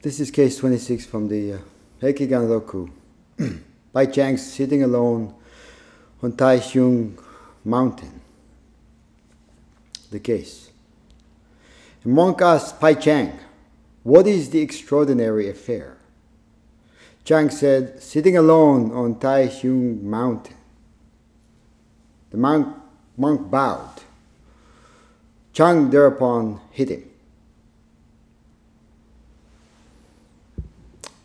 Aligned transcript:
This 0.00 0.20
is 0.20 0.30
case 0.30 0.56
26 0.58 1.06
from 1.06 1.26
the 1.26 1.54
uh, 1.54 1.58
Hekigan 2.00 2.48
Roku. 2.48 2.86
Pai 3.92 4.06
Chang 4.12 4.36
sitting 4.36 4.84
alone 4.84 5.34
on 6.22 6.36
Ta 6.36 6.56
Hsiung 6.56 7.18
Mountain. 7.64 8.20
The 10.12 10.20
case. 10.20 10.70
A 12.04 12.08
monk 12.08 12.40
asked 12.42 12.78
Pai 12.78 12.94
Chang, 12.94 13.40
What 14.04 14.28
is 14.28 14.50
the 14.50 14.60
extraordinary 14.60 15.50
affair? 15.50 15.96
Chang 17.24 17.50
said, 17.50 18.00
Sitting 18.00 18.36
alone 18.36 18.92
on 18.92 19.18
Ta 19.18 19.48
Hsiung 19.48 20.00
Mountain. 20.02 20.54
The 22.30 22.36
monk, 22.36 22.68
monk 23.16 23.50
bowed. 23.50 24.02
Chang 25.52 25.90
thereupon 25.90 26.60
hit 26.70 26.88
him. 26.88 27.07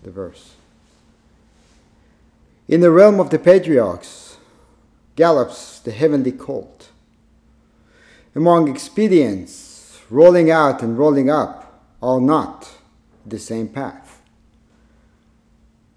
The 0.04 0.12
verse. 0.12 0.56
In 2.68 2.82
the 2.82 2.92
realm 2.92 3.20
of 3.20 3.30
the 3.30 3.40
patriarchs 3.40 4.38
gallops 5.16 5.80
the 5.80 5.92
heavenly 5.92 6.34
colt. 6.34 6.90
Among 8.36 8.68
expedients, 8.68 10.02
rolling 10.10 10.52
out 10.52 10.82
and 10.82 10.98
rolling 10.98 11.30
up 11.30 11.82
are 12.02 12.20
not 12.20 12.70
the 13.26 13.40
same 13.40 13.70
path. 13.70 14.22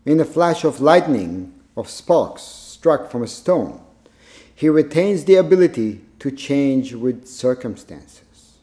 In 0.04 0.20
a 0.20 0.24
flash 0.24 0.62
of 0.62 0.80
lightning, 0.80 1.52
of 1.76 1.90
sparks 1.90 2.42
struck 2.42 3.10
from 3.10 3.24
a 3.24 3.28
stone, 3.28 3.80
he 4.54 4.68
retains 4.68 5.24
the 5.24 5.34
ability 5.34 6.00
to 6.20 6.30
change 6.30 6.94
with 6.94 7.26
circumstances. 7.26 8.54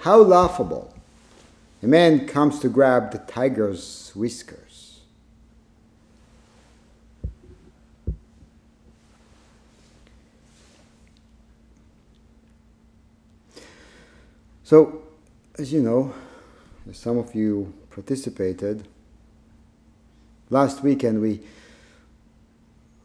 How 0.00 0.18
laughable! 0.18 0.95
A 1.82 1.86
man 1.86 2.26
comes 2.26 2.58
to 2.60 2.68
grab 2.68 3.12
the 3.12 3.18
tiger's 3.18 4.10
whiskers. 4.14 5.00
So, 14.64 15.02
as 15.58 15.72
you 15.72 15.80
know, 15.80 16.12
some 16.92 17.18
of 17.18 17.34
you 17.34 17.72
participated. 17.90 18.88
Last 20.50 20.82
weekend, 20.82 21.20
we, 21.20 21.40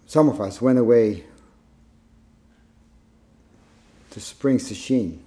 some 0.07 0.27
of 0.27 0.41
us 0.41 0.61
went 0.61 0.79
away 0.79 1.23
to 4.11 4.19
Spring 4.19 4.57
Sesshin 4.57 5.19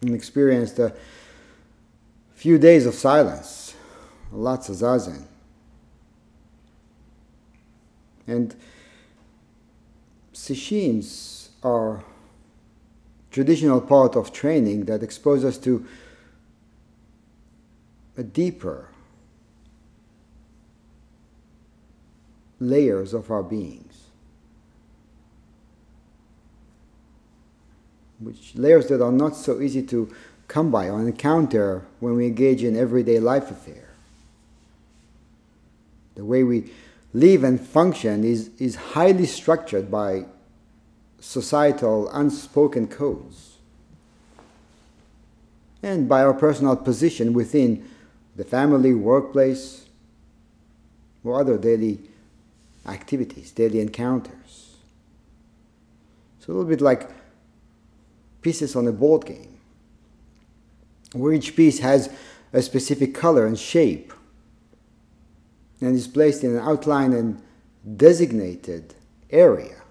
and 0.00 0.14
experienced 0.14 0.78
a 0.78 0.94
few 2.34 2.58
days 2.58 2.86
of 2.86 2.94
silence, 2.94 3.74
lots 4.30 4.68
of 4.68 4.76
zazen. 4.76 5.24
And 8.26 8.54
sesshins 10.32 11.48
are 11.62 12.04
traditional 13.30 13.80
part 13.80 14.16
of 14.16 14.32
training 14.32 14.86
that 14.86 15.02
expose 15.02 15.44
us 15.44 15.58
to 15.58 15.86
a 18.16 18.22
deeper 18.22 18.88
layers 22.58 23.12
of 23.12 23.30
our 23.30 23.42
beings. 23.42 24.05
Which 28.18 28.54
layers 28.54 28.88
that 28.88 29.02
are 29.02 29.12
not 29.12 29.36
so 29.36 29.60
easy 29.60 29.82
to 29.82 30.12
come 30.48 30.70
by 30.70 30.88
or 30.88 31.00
encounter 31.00 31.82
when 32.00 32.16
we 32.16 32.26
engage 32.26 32.62
in 32.62 32.76
everyday 32.76 33.18
life 33.18 33.50
affair. 33.50 33.88
The 36.14 36.24
way 36.24 36.42
we 36.42 36.72
live 37.12 37.44
and 37.44 37.60
function 37.60 38.24
is, 38.24 38.50
is 38.58 38.76
highly 38.76 39.26
structured 39.26 39.90
by 39.90 40.26
societal 41.20 42.08
unspoken 42.10 42.88
codes 42.88 43.56
and 45.82 46.08
by 46.08 46.22
our 46.22 46.34
personal 46.34 46.76
position 46.76 47.32
within 47.32 47.88
the 48.36 48.44
family, 48.44 48.94
workplace, 48.94 49.86
or 51.24 51.40
other 51.40 51.58
daily 51.58 51.98
activities, 52.86 53.50
daily 53.50 53.80
encounters. 53.80 54.76
So 56.40 56.52
a 56.52 56.54
little 56.54 56.68
bit 56.68 56.80
like 56.80 57.10
pieces 58.46 58.76
on 58.76 58.86
a 58.86 58.92
board 58.92 59.26
game, 59.26 59.58
where 61.14 61.32
each 61.32 61.56
piece 61.56 61.80
has 61.80 62.08
a 62.52 62.62
specific 62.62 63.12
color 63.12 63.44
and 63.44 63.58
shape 63.58 64.12
and 65.80 65.96
is 65.96 66.06
placed 66.06 66.44
in 66.44 66.52
an 66.52 66.60
outline 66.60 67.12
and 67.12 67.42
designated 67.96 68.94
area 69.30 69.82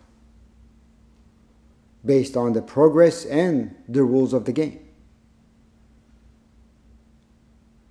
based 2.05 2.37
on 2.37 2.53
the 2.53 2.61
progress 2.61 3.25
and 3.25 3.75
the 3.89 4.03
rules 4.03 4.31
of 4.31 4.45
the 4.45 4.53
game. 4.53 4.79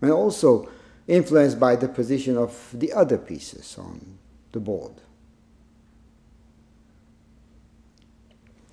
And 0.01 0.11
also 0.11 0.71
influenced 1.07 1.61
by 1.61 1.77
the 1.77 1.89
position 1.89 2.39
of 2.39 2.71
the 2.73 2.91
other 2.95 3.19
pieces 3.19 3.77
on 3.79 4.19
the 4.53 4.61
board. 4.61 4.95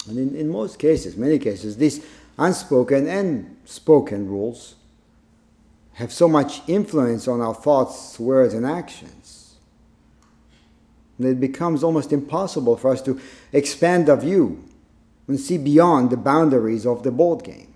And 0.07 0.17
in, 0.17 0.35
in 0.35 0.49
most 0.49 0.79
cases, 0.79 1.15
many 1.15 1.37
cases, 1.37 1.77
these 1.77 2.05
unspoken 2.37 3.07
and 3.07 3.57
spoken 3.65 4.27
rules 4.27 4.75
have 5.93 6.11
so 6.11 6.27
much 6.27 6.61
influence 6.67 7.27
on 7.27 7.41
our 7.41 7.53
thoughts, 7.53 8.19
words, 8.19 8.53
and 8.53 8.65
actions 8.65 9.55
that 11.19 11.29
it 11.29 11.39
becomes 11.39 11.83
almost 11.83 12.11
impossible 12.11 12.75
for 12.75 12.91
us 12.91 13.01
to 13.03 13.19
expand 13.53 14.09
our 14.09 14.17
view 14.17 14.63
and 15.27 15.39
see 15.39 15.57
beyond 15.57 16.09
the 16.09 16.17
boundaries 16.17 16.85
of 16.85 17.03
the 17.03 17.11
board 17.11 17.43
game. 17.43 17.73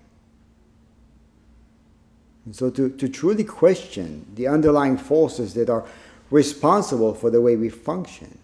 And 2.44 2.54
so, 2.54 2.70
to, 2.70 2.90
to 2.90 3.08
truly 3.08 3.44
question 3.44 4.26
the 4.34 4.46
underlying 4.46 4.96
forces 4.96 5.54
that 5.54 5.68
are 5.68 5.84
responsible 6.30 7.14
for 7.14 7.30
the 7.30 7.40
way 7.40 7.56
we 7.56 7.68
function, 7.68 8.38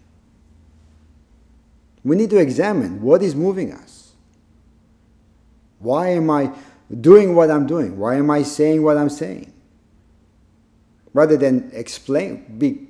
we 2.03 2.15
need 2.15 2.29
to 2.29 2.37
examine 2.37 3.01
what 3.01 3.21
is 3.21 3.35
moving 3.35 3.71
us. 3.71 4.13
Why 5.79 6.09
am 6.09 6.29
I 6.29 6.51
doing 7.01 7.35
what 7.35 7.49
I'm 7.49 7.67
doing? 7.67 7.97
Why 7.97 8.15
am 8.15 8.29
I 8.29 8.43
saying 8.43 8.83
what 8.83 8.97
I'm 8.97 9.09
saying? 9.09 9.51
Rather 11.13 11.37
than 11.37 11.69
explain, 11.73 12.57
be, 12.57 12.87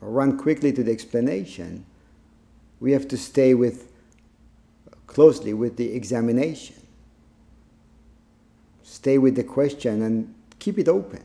run 0.00 0.36
quickly 0.38 0.72
to 0.72 0.82
the 0.82 0.92
explanation, 0.92 1.86
we 2.80 2.92
have 2.92 3.08
to 3.08 3.16
stay 3.16 3.54
with 3.54 3.90
closely 5.06 5.52
with 5.52 5.76
the 5.76 5.94
examination. 5.94 6.76
Stay 8.82 9.18
with 9.18 9.36
the 9.36 9.44
question 9.44 10.02
and 10.02 10.34
keep 10.58 10.78
it 10.78 10.88
open. 10.88 11.24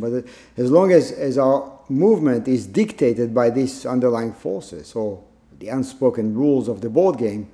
But 0.00 0.24
as 0.56 0.70
long 0.70 0.92
as, 0.92 1.12
as 1.12 1.38
our 1.38 1.78
movement 1.88 2.48
is 2.48 2.66
dictated 2.66 3.34
by 3.34 3.50
these 3.50 3.86
underlying 3.86 4.32
forces 4.32 4.94
or 4.94 5.22
the 5.58 5.68
unspoken 5.68 6.34
rules 6.34 6.68
of 6.68 6.80
the 6.80 6.88
board 6.88 7.18
game, 7.18 7.48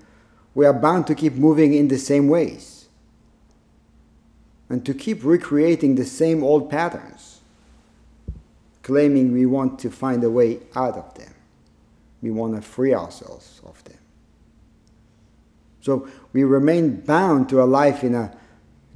we 0.55 0.67
are 0.67 0.73
bound 0.73 1.07
to 1.07 1.15
keep 1.15 1.35
moving 1.35 1.75
in 1.75 1.89
the 1.89 1.99
same 1.99 2.29
ways 2.29 2.83
and 4.69 4.85
to 4.87 4.95
keep 4.95 5.25
recreating 5.25 5.95
the 5.95 6.05
same 6.05 6.43
old 6.43 6.71
patterns, 6.71 7.41
claiming 8.83 9.33
we 9.33 9.47
want 9.47 9.79
to 9.79 9.91
find 9.91 10.25
a 10.25 10.31
way 10.31 10.59
out 10.75 10.97
of 10.97 11.15
them. 11.15 11.35
We 12.23 12.31
want 12.31 12.57
to 12.57 12.63
free 12.63 12.95
ourselves 12.95 13.61
of 13.65 13.83
them. 13.85 13.99
So 15.83 16.09
we 16.33 16.45
remain 16.45 17.01
bound 17.01 17.49
to 17.51 17.63
a 17.63 17.65
life 17.65 18.05
in 18.05 18.15
a 18.15 18.35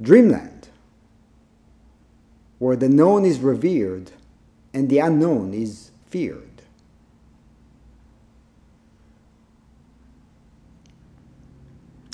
dreamland 0.00 0.69
where 2.58 2.76
the 2.76 2.88
known 2.88 3.25
is 3.25 3.38
revered 3.41 4.11
and 4.73 4.88
the 4.88 4.99
unknown 4.99 5.53
is 5.55 5.91
feared. 6.06 6.43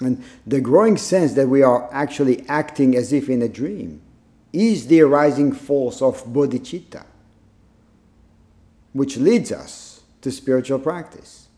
And 0.00 0.22
the 0.46 0.60
growing 0.60 0.96
sense 0.96 1.34
that 1.34 1.48
we 1.48 1.62
are 1.62 1.88
actually 1.92 2.44
acting 2.48 2.96
as 2.96 3.12
if 3.12 3.28
in 3.28 3.40
a 3.42 3.48
dream 3.48 4.00
is 4.52 4.88
the 4.88 5.00
arising 5.00 5.52
force 5.52 6.02
of 6.02 6.24
bodhicitta, 6.24 7.04
which 8.92 9.16
leads 9.16 9.52
us 9.52 10.00
to 10.20 10.30
spiritual 10.30 10.78
practice. 10.78 11.48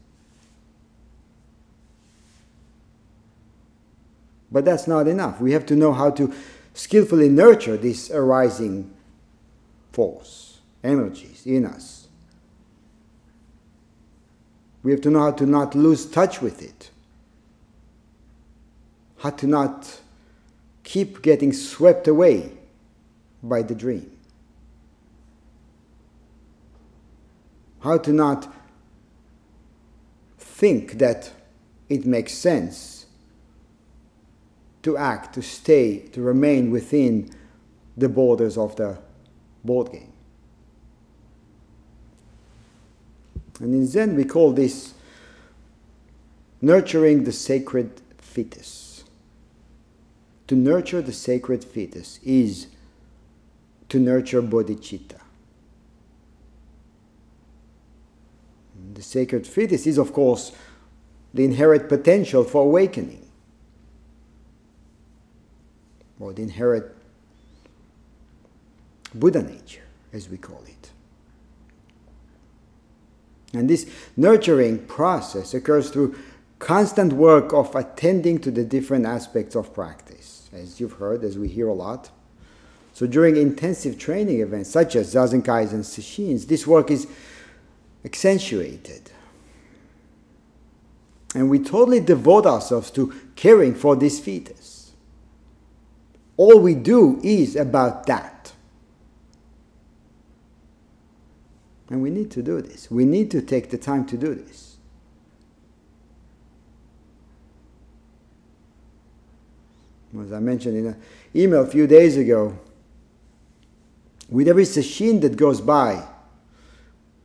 But 4.53 4.65
that's 4.65 4.87
not 4.87 5.09
enough. 5.09 5.41
We 5.41 5.53
have 5.53 5.67
to 5.67 5.75
know 5.75 5.93
how 5.93 6.11
to 6.11 6.33
skillfully 6.75 7.29
nurture 7.29 7.77
this 7.77 8.11
arising 8.11 8.93
force, 9.93 10.59
energies 10.83 11.47
in 11.47 11.65
us. 11.65 12.09
We 14.83 14.91
have 14.91 15.01
to 15.03 15.11
know 15.11 15.21
how 15.21 15.31
to 15.31 15.47
not 15.47 15.75
lose 15.75 16.05
touch 16.05 16.43
with 16.43 16.63
it, 16.63 16.91
how 19.19 19.31
to 19.31 19.47
not 19.47 20.01
keep 20.83 21.23
getting 21.23 21.53
swept 21.55 22.07
away 22.07 22.53
by 23.43 23.63
the 23.63 23.75
dream, 23.75 24.11
how 27.81 27.97
to 27.99 28.13
not 28.13 28.53
think 30.39 30.99
that 30.99 31.31
it 31.89 32.05
makes 32.05 32.35
sense 32.35 33.04
to 34.85 34.97
act, 34.97 35.35
to 35.35 35.43
stay, 35.43 35.99
to 36.13 36.23
remain 36.23 36.71
within 36.71 37.31
the 37.97 38.09
borders 38.09 38.57
of 38.57 38.77
the 38.77 38.99
board 39.65 39.91
game. 39.91 40.13
And 43.61 43.75
in 43.75 43.87
Zen, 43.87 44.15
we 44.15 44.25
call 44.25 44.53
this 44.53 44.95
nurturing 46.61 47.25
the 47.25 47.33
sacred 47.33 48.01
fetus. 48.19 49.05
To 50.49 50.55
nurture 50.55 51.01
the 51.01 51.13
sacred 51.13 51.65
fetus 51.65 52.19
is 52.23 52.67
to 53.89 53.99
nurture 53.99 54.43
bodhicitta. 54.43 55.21
The 58.93 59.03
sacred 59.03 59.47
fetus 59.47 59.87
is, 59.87 59.99
of 59.99 60.13
course, 60.13 60.53
the 61.33 61.45
inherent 61.45 61.89
potential 61.89 62.45
for 62.45 62.63
awakening, 62.63 63.24
or 66.25 66.33
the 66.33 66.41
inherent 66.41 66.87
Buddha 69.15 69.43
nature, 69.43 69.83
as 70.11 70.29
we 70.31 70.39
call 70.39 70.63
it. 70.67 70.91
And 73.53 73.69
this 73.69 73.89
nurturing 74.17 74.87
process 74.87 75.53
occurs 75.53 75.91
through 75.91 76.19
constant 76.59 77.13
work 77.13 77.53
of 77.53 77.75
attending 77.77 78.39
to 78.39 78.51
the 78.51 78.65
different 78.65 79.05
aspects 79.05 79.55
of 79.55 79.75
practice, 79.75 80.49
as 80.53 80.81
you've 80.81 80.95
heard, 80.95 81.23
as 81.23 81.37
we 81.37 81.47
hear 81.47 81.69
a 81.69 81.75
lot. 81.75 82.11
So 82.95 83.07
during 83.07 83.37
intensive 83.37 83.99
training 83.99 84.41
events 84.41 84.71
such 84.71 84.97
as 84.97 85.15
Zazenkais 85.15 85.73
and 85.73 85.85
Sesshin, 85.85 86.45
this 86.47 86.67
work 86.67 86.91
is 86.91 87.07
accentuated. 88.03 89.11
And 91.35 91.51
we 91.51 91.59
totally 91.59 92.01
devote 92.01 92.47
ourselves 92.47 92.91
to 92.93 93.13
caring 93.37 93.75
for 93.75 93.95
this 93.95 94.19
fetus. 94.19 94.84
All 96.37 96.59
we 96.59 96.75
do 96.75 97.21
is 97.23 97.57
about 97.57 98.07
that. 98.07 98.53
And 101.91 102.03
we 102.03 102.11
need 102.11 102.31
to 102.33 102.43
do 102.43 102.61
this. 102.61 102.91
We 102.91 103.05
need 103.05 103.31
to 103.33 103.43
take 103.43 103.71
the 103.71 103.79
time 103.79 104.07
to 104.07 104.17
do 104.17 104.35
this. 104.35 104.77
As 110.21 110.33
I 110.33 110.39
mentioned 110.39 110.77
in 110.77 110.87
an 110.87 111.03
email 111.35 111.63
a 111.63 111.67
few 111.67 111.87
days 111.87 112.17
ago, 112.17 112.57
with 114.29 114.49
every 114.49 114.65
sesshin 114.65 115.21
that 115.23 115.37
goes 115.37 115.61
by, 115.61 116.07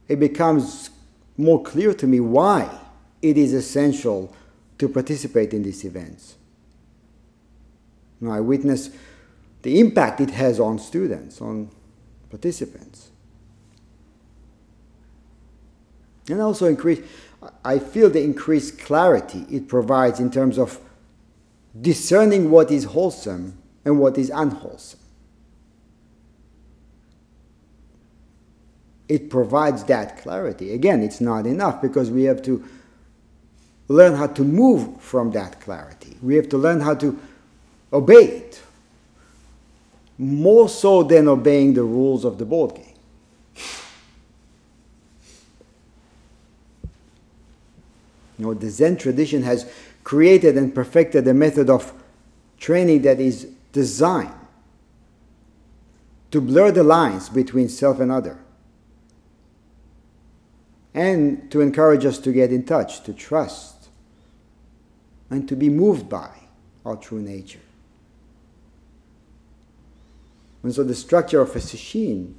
it 0.07 0.19
becomes 0.19 0.89
more 1.37 1.63
clear 1.63 1.93
to 1.93 2.07
me 2.07 2.19
why 2.19 2.79
it 3.21 3.37
is 3.37 3.53
essential 3.53 4.35
to 4.79 4.89
participate 4.89 5.53
in 5.53 5.63
these 5.63 5.85
events. 5.85 6.35
Now, 8.21 8.31
I 8.31 8.39
witness 8.39 8.89
the 9.61 9.79
impact 9.79 10.21
it 10.21 10.31
has 10.31 10.59
on 10.59 10.79
students, 10.79 11.41
on 11.41 11.69
participants. 12.29 13.09
And 16.29 16.41
also 16.41 16.67
increase, 16.67 17.01
I 17.63 17.79
feel 17.79 18.09
the 18.09 18.23
increased 18.23 18.79
clarity 18.79 19.45
it 19.49 19.67
provides 19.67 20.19
in 20.19 20.31
terms 20.31 20.57
of 20.57 20.79
discerning 21.79 22.51
what 22.51 22.71
is 22.71 22.85
wholesome 22.85 23.57
and 23.85 23.99
what 23.99 24.17
is 24.17 24.29
unwholesome. 24.29 24.99
It 29.07 29.29
provides 29.29 29.83
that 29.85 30.21
clarity. 30.21 30.73
Again, 30.73 31.01
it's 31.01 31.19
not 31.19 31.47
enough 31.47 31.81
because 31.81 32.11
we 32.11 32.23
have 32.23 32.43
to 32.43 32.63
learn 33.87 34.13
how 34.15 34.27
to 34.27 34.43
move 34.43 35.01
from 35.01 35.31
that 35.31 35.59
clarity. 35.61 36.15
We 36.21 36.35
have 36.35 36.47
to 36.49 36.57
learn 36.57 36.79
how 36.79 36.93
to 36.95 37.19
obey 37.91 38.25
it. 38.25 38.61
More 40.17 40.67
so 40.67 41.03
than 41.03 41.27
obeying 41.27 41.73
the 41.73 41.83
rules 41.83 42.25
of 42.25 42.37
the 42.37 42.45
board 42.45 42.75
game. 42.75 42.85
You 48.37 48.45
know, 48.45 48.53
the 48.53 48.69
Zen 48.69 48.97
tradition 48.97 49.43
has 49.43 49.69
created 50.03 50.57
and 50.57 50.73
perfected 50.73 51.27
a 51.27 51.33
method 51.33 51.69
of 51.69 51.93
training 52.57 53.01
that 53.03 53.19
is 53.19 53.49
designed 53.73 54.33
to 56.31 56.41
blur 56.41 56.71
the 56.71 56.83
lines 56.83 57.29
between 57.29 57.67
self 57.67 57.99
and 57.99 58.11
other 58.11 58.39
and 60.93 61.51
to 61.51 61.61
encourage 61.61 62.05
us 62.05 62.17
to 62.19 62.31
get 62.31 62.51
in 62.51 62.63
touch, 62.63 63.03
to 63.03 63.13
trust, 63.13 63.89
and 65.29 65.47
to 65.47 65.55
be 65.55 65.69
moved 65.69 66.09
by 66.09 66.31
our 66.85 66.95
true 66.95 67.21
nature. 67.21 67.59
And 70.63 70.73
so 70.73 70.83
the 70.83 70.95
structure 70.95 71.41
of 71.41 71.55
a 71.55 71.59
sesshin 71.59 72.33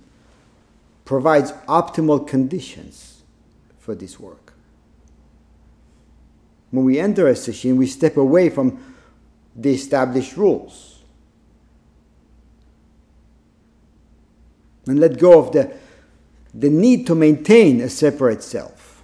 provides 1.04 1.52
optimal 1.66 2.26
conditions 2.26 3.22
for 3.78 3.94
this 3.94 4.20
work. 4.20 4.52
When 6.70 6.84
we 6.84 7.00
enter 7.00 7.26
a 7.28 7.32
sesshin, 7.32 7.76
we 7.76 7.86
step 7.86 8.16
away 8.16 8.50
from 8.50 8.94
the 9.56 9.72
established 9.74 10.36
rules 10.36 11.00
and 14.86 15.00
let 15.00 15.18
go 15.18 15.38
of 15.38 15.52
the, 15.52 15.72
the 16.54 16.70
need 16.70 17.06
to 17.06 17.14
maintain 17.14 17.80
a 17.80 17.88
separate 17.88 18.42
self. 18.42 19.02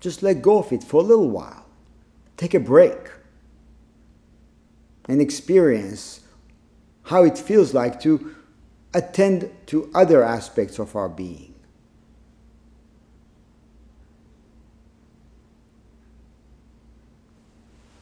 Just 0.00 0.22
let 0.22 0.42
go 0.42 0.58
of 0.58 0.72
it 0.72 0.82
for 0.82 1.00
a 1.00 1.04
little 1.04 1.30
while. 1.30 1.66
Take 2.36 2.54
a 2.54 2.60
break 2.60 3.10
and 5.08 5.20
experience 5.20 6.20
how 7.06 7.22
it 7.22 7.38
feels 7.38 7.72
like 7.72 8.00
to 8.00 8.34
attend 8.92 9.48
to 9.66 9.88
other 9.94 10.24
aspects 10.24 10.78
of 10.78 10.94
our 10.96 11.08
being. 11.08 11.54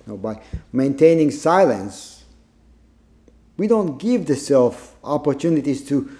Now, 0.07 0.17
by 0.17 0.41
maintaining 0.73 1.31
silence, 1.31 2.25
we 3.57 3.67
don't 3.67 3.99
give 3.99 4.27
the 4.27 4.37
self 4.37 4.97
opportunities 5.05 5.87
to 5.89 6.11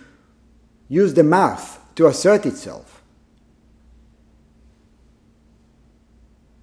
use 0.89 1.15
the 1.15 1.25
mouth 1.25 1.81
to 1.95 2.07
assert 2.07 2.45
itself. 2.45 3.03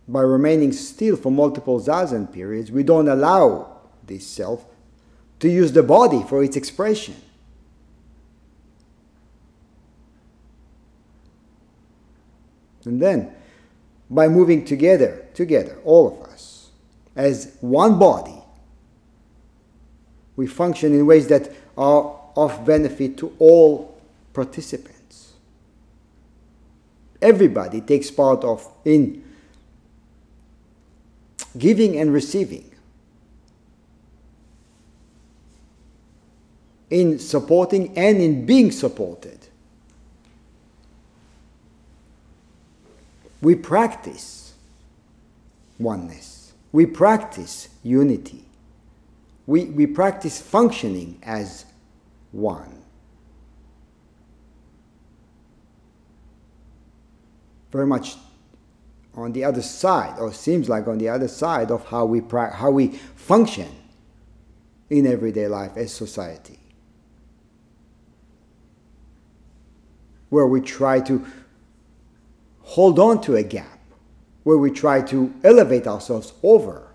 By 0.07 0.21
remaining 0.21 0.71
still 0.71 1.15
for 1.15 1.31
multiple 1.31 1.79
zazen 1.79 2.31
periods, 2.31 2.71
we 2.71 2.83
don't 2.83 3.07
allow 3.07 3.81
this 4.05 4.27
self 4.27 4.65
to 5.41 5.49
use 5.49 5.73
the 5.73 5.83
body 5.83 6.23
for 6.23 6.43
its 6.43 6.55
expression. 6.55 7.15
And 12.85 13.01
then, 13.01 13.33
by 14.09 14.27
moving 14.27 14.65
together, 14.65 15.25
together, 15.33 15.77
all 15.83 16.07
of 16.07 16.29
us, 16.29 16.69
as 17.15 17.57
one 17.59 17.99
body, 17.99 18.41
we 20.35 20.47
function 20.47 20.93
in 20.93 21.05
ways 21.05 21.27
that 21.27 21.51
are 21.77 22.19
of 22.35 22.65
benefit 22.65 23.17
to 23.17 23.35
all 23.39 23.99
participants. 24.33 25.33
Everybody 27.21 27.81
takes 27.81 28.09
part 28.09 28.43
of 28.43 28.67
in 28.85 29.23
giving 31.57 31.97
and 31.97 32.13
receiving. 32.13 32.70
In 36.91 37.17
supporting 37.17 37.97
and 37.97 38.21
in 38.21 38.45
being 38.45 38.69
supported. 38.69 39.39
We 43.41 43.55
practice 43.55 44.53
oneness. 45.79 46.53
We 46.71 46.85
practice 46.85 47.69
unity. 47.81 48.45
We, 49.47 49.65
we 49.65 49.87
practice 49.87 50.39
functioning 50.39 51.19
as 51.23 51.65
one. 52.31 52.77
Very 57.71 57.87
much 57.87 58.15
on 59.15 59.31
the 59.31 59.43
other 59.43 59.61
side, 59.61 60.19
or 60.19 60.31
seems 60.33 60.69
like 60.69 60.87
on 60.87 60.97
the 60.97 61.09
other 61.09 61.27
side 61.27 61.71
of 61.71 61.85
how 61.87 62.05
we, 62.05 62.21
how 62.31 62.69
we 62.69 62.89
function 63.15 63.69
in 64.89 65.07
everyday 65.07 65.47
life 65.47 65.75
as 65.77 65.91
society. 65.93 66.60
Where 70.31 70.47
we 70.47 70.61
try 70.61 70.99
to 71.01 71.23
hold 72.61 72.97
on 72.97 73.19
to 73.21 73.35
a 73.35 73.43
gap, 73.43 73.79
where 74.43 74.57
we 74.57 74.71
try 74.71 75.01
to 75.01 75.31
elevate 75.43 75.85
ourselves 75.85 76.31
over 76.41 76.93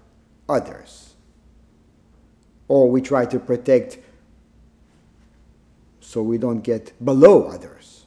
others, 0.48 1.14
or 2.66 2.90
we 2.90 3.00
try 3.02 3.26
to 3.26 3.38
protect 3.38 3.98
so 6.00 6.22
we 6.22 6.38
don't 6.38 6.62
get 6.62 6.92
below 7.04 7.44
others. 7.44 8.06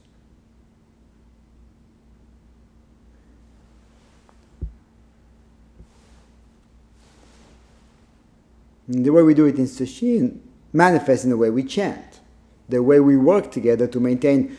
The 8.87 9.11
way 9.11 9.21
we 9.21 9.35
do 9.35 9.45
it 9.45 9.59
in 9.59 9.65
Sesshin 9.65 10.39
manifests 10.73 11.23
in 11.23 11.29
the 11.29 11.37
way 11.37 11.51
we 11.51 11.61
chant, 11.61 12.19
the 12.67 12.81
way 12.81 12.99
we 12.99 13.15
work 13.15 13.51
together 13.51 13.85
to 13.85 13.99
maintain 13.99 14.57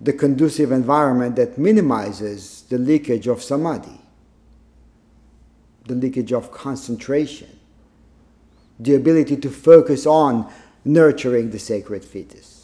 the 0.00 0.12
conducive 0.12 0.72
environment 0.72 1.36
that 1.36 1.56
minimizes 1.56 2.62
the 2.68 2.78
leakage 2.78 3.26
of 3.26 3.42
samadhi, 3.42 4.00
the 5.86 5.94
leakage 5.94 6.32
of 6.32 6.52
concentration, 6.52 7.58
the 8.78 8.94
ability 8.94 9.36
to 9.36 9.50
focus 9.50 10.06
on 10.06 10.52
nurturing 10.84 11.50
the 11.50 11.58
sacred 11.58 12.04
fetus. 12.04 12.56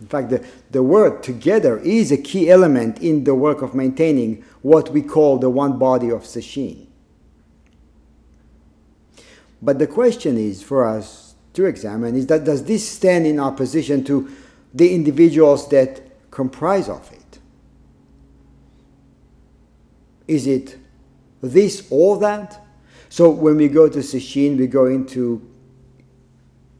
In 0.00 0.06
fact, 0.10 0.28
the, 0.28 0.46
the 0.70 0.82
word 0.82 1.22
together 1.22 1.78
is 1.78 2.12
a 2.12 2.18
key 2.18 2.50
element 2.50 3.00
in 3.00 3.24
the 3.24 3.34
work 3.34 3.62
of 3.62 3.74
maintaining 3.74 4.44
what 4.60 4.90
we 4.90 5.00
call 5.00 5.38
the 5.38 5.48
one 5.48 5.78
body 5.78 6.10
of 6.10 6.24
Sesshin. 6.24 6.86
But 9.64 9.78
the 9.78 9.86
question 9.86 10.36
is 10.36 10.62
for 10.62 10.84
us 10.84 11.34
to 11.54 11.64
examine 11.64 12.16
is 12.16 12.26
that 12.26 12.44
does 12.44 12.64
this 12.64 12.86
stand 12.86 13.26
in 13.26 13.40
opposition 13.40 14.04
to 14.04 14.30
the 14.74 14.94
individuals 14.94 15.68
that 15.70 16.02
comprise 16.30 16.90
of 16.90 17.10
it? 17.10 17.38
Is 20.28 20.46
it 20.46 20.76
this 21.40 21.86
or 21.88 22.18
that? 22.18 22.62
So 23.08 23.30
when 23.30 23.56
we 23.56 23.68
go 23.68 23.88
to 23.88 24.00
Sesshin, 24.00 24.58
we 24.58 24.66
go 24.66 24.84
into 24.84 25.40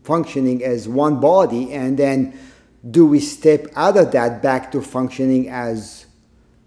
functioning 0.03 0.63
as 0.63 0.87
one 0.87 1.21
body 1.21 1.73
and 1.73 1.97
then 1.97 2.39
do 2.91 3.07
we 3.07 3.19
step 3.19 3.67
out 3.77 3.97
of 3.97 4.13
that 4.13 4.43
back 4.43 4.71
to 4.73 4.83
functioning 4.83 5.49
as 5.49 6.05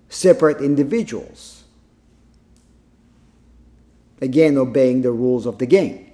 separate 0.10 0.62
individuals? 0.62 1.64
Again, 4.20 4.58
obeying 4.58 5.04
the 5.04 5.12
rules 5.12 5.46
of 5.46 5.60
the 5.60 5.68
game. 5.68 6.07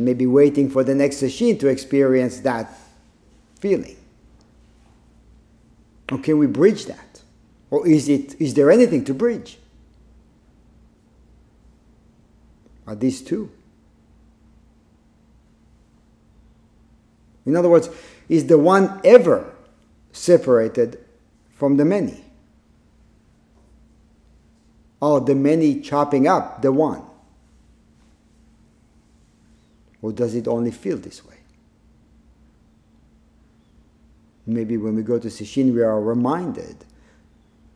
And 0.00 0.06
maybe 0.06 0.26
waiting 0.26 0.70
for 0.70 0.82
the 0.82 0.94
next 0.94 1.16
sesshin 1.16 1.60
to 1.60 1.68
experience 1.68 2.40
that 2.40 2.72
feeling. 3.58 3.98
Or 6.10 6.16
can 6.16 6.38
we 6.38 6.46
bridge 6.46 6.86
that? 6.86 7.20
Or 7.68 7.86
is, 7.86 8.08
it, 8.08 8.40
is 8.40 8.54
there 8.54 8.70
anything 8.70 9.04
to 9.04 9.12
bridge? 9.12 9.58
Are 12.86 12.94
these 12.94 13.20
two? 13.20 13.50
In 17.44 17.54
other 17.54 17.68
words, 17.68 17.90
is 18.26 18.46
the 18.46 18.56
one 18.56 19.02
ever 19.04 19.52
separated 20.12 20.98
from 21.52 21.76
the 21.76 21.84
many? 21.84 22.24
Or 24.98 25.20
the 25.20 25.34
many 25.34 25.82
chopping 25.82 26.26
up 26.26 26.62
the 26.62 26.72
one? 26.72 27.02
Or 30.02 30.12
does 30.12 30.34
it 30.34 30.48
only 30.48 30.70
feel 30.70 30.96
this 30.96 31.24
way? 31.24 31.36
Maybe 34.46 34.76
when 34.76 34.96
we 34.96 35.02
go 35.02 35.18
to 35.18 35.28
Sesshin, 35.28 35.74
we 35.74 35.82
are 35.82 36.00
reminded 36.00 36.84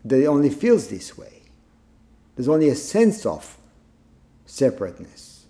that 0.05 0.21
it 0.21 0.27
only 0.27 0.51
feels 0.51 0.89
this 0.89 1.17
way. 1.17 1.43
There's 2.35 2.49
only 2.49 2.69
a 2.69 2.75
sense 2.75 3.25
of 3.25 3.59
separateness. 4.47 5.47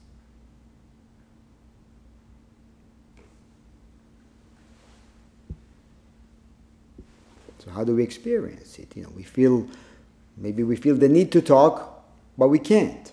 So 7.64 7.70
how 7.70 7.84
do 7.84 7.96
we 7.96 8.02
experience 8.02 8.78
it? 8.78 8.94
You 8.94 9.04
know, 9.04 9.12
we 9.16 9.22
feel 9.22 9.66
maybe 10.36 10.62
we 10.62 10.76
feel 10.76 10.96
the 10.96 11.08
need 11.08 11.32
to 11.32 11.40
talk, 11.40 12.04
but 12.36 12.48
we 12.48 12.58
can't. 12.58 13.12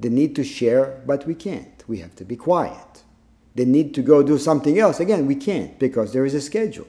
The 0.00 0.08
need 0.08 0.34
to 0.36 0.44
share, 0.44 1.02
but 1.04 1.26
we 1.26 1.34
can't. 1.34 1.71
We 1.88 1.98
have 1.98 2.14
to 2.16 2.24
be 2.24 2.36
quiet. 2.36 3.02
They 3.54 3.64
need 3.64 3.94
to 3.94 4.02
go 4.02 4.22
do 4.22 4.38
something 4.38 4.78
else, 4.78 5.00
again, 5.00 5.26
we 5.26 5.34
can't 5.34 5.78
because 5.78 6.12
there 6.12 6.24
is 6.24 6.34
a 6.34 6.40
schedule. 6.40 6.88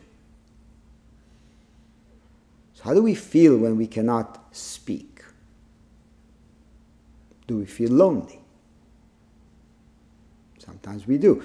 So 2.75 2.83
how 2.83 2.93
do 2.93 3.01
we 3.01 3.15
feel 3.15 3.57
when 3.57 3.77
we 3.77 3.88
cannot 3.88 4.55
speak? 4.55 5.23
Do 7.47 7.57
we 7.57 7.65
feel 7.65 7.91
lonely? 7.91 8.39
Sometimes 10.57 11.05
we 11.05 11.17
do. 11.17 11.43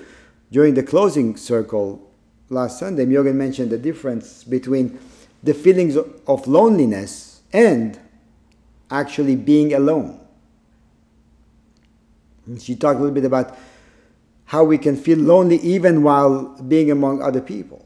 During 0.52 0.74
the 0.74 0.82
closing 0.82 1.36
circle 1.36 2.10
last 2.48 2.78
Sunday, 2.78 3.04
Myogen 3.04 3.34
mentioned 3.34 3.70
the 3.70 3.78
difference 3.78 4.44
between 4.44 4.98
the 5.42 5.54
feelings 5.54 5.96
of 5.96 6.46
loneliness 6.46 7.42
and 7.52 7.98
actually 8.90 9.36
being 9.36 9.74
alone. 9.74 10.20
She 12.56 12.76
talked 12.76 12.98
a 12.98 13.02
little 13.02 13.14
bit 13.14 13.24
about 13.24 13.56
how 14.46 14.64
we 14.64 14.78
can 14.78 14.96
feel 14.96 15.18
lonely 15.18 15.56
even 15.56 16.02
while 16.02 16.44
being 16.62 16.90
among 16.90 17.20
other 17.20 17.40
people. 17.40 17.84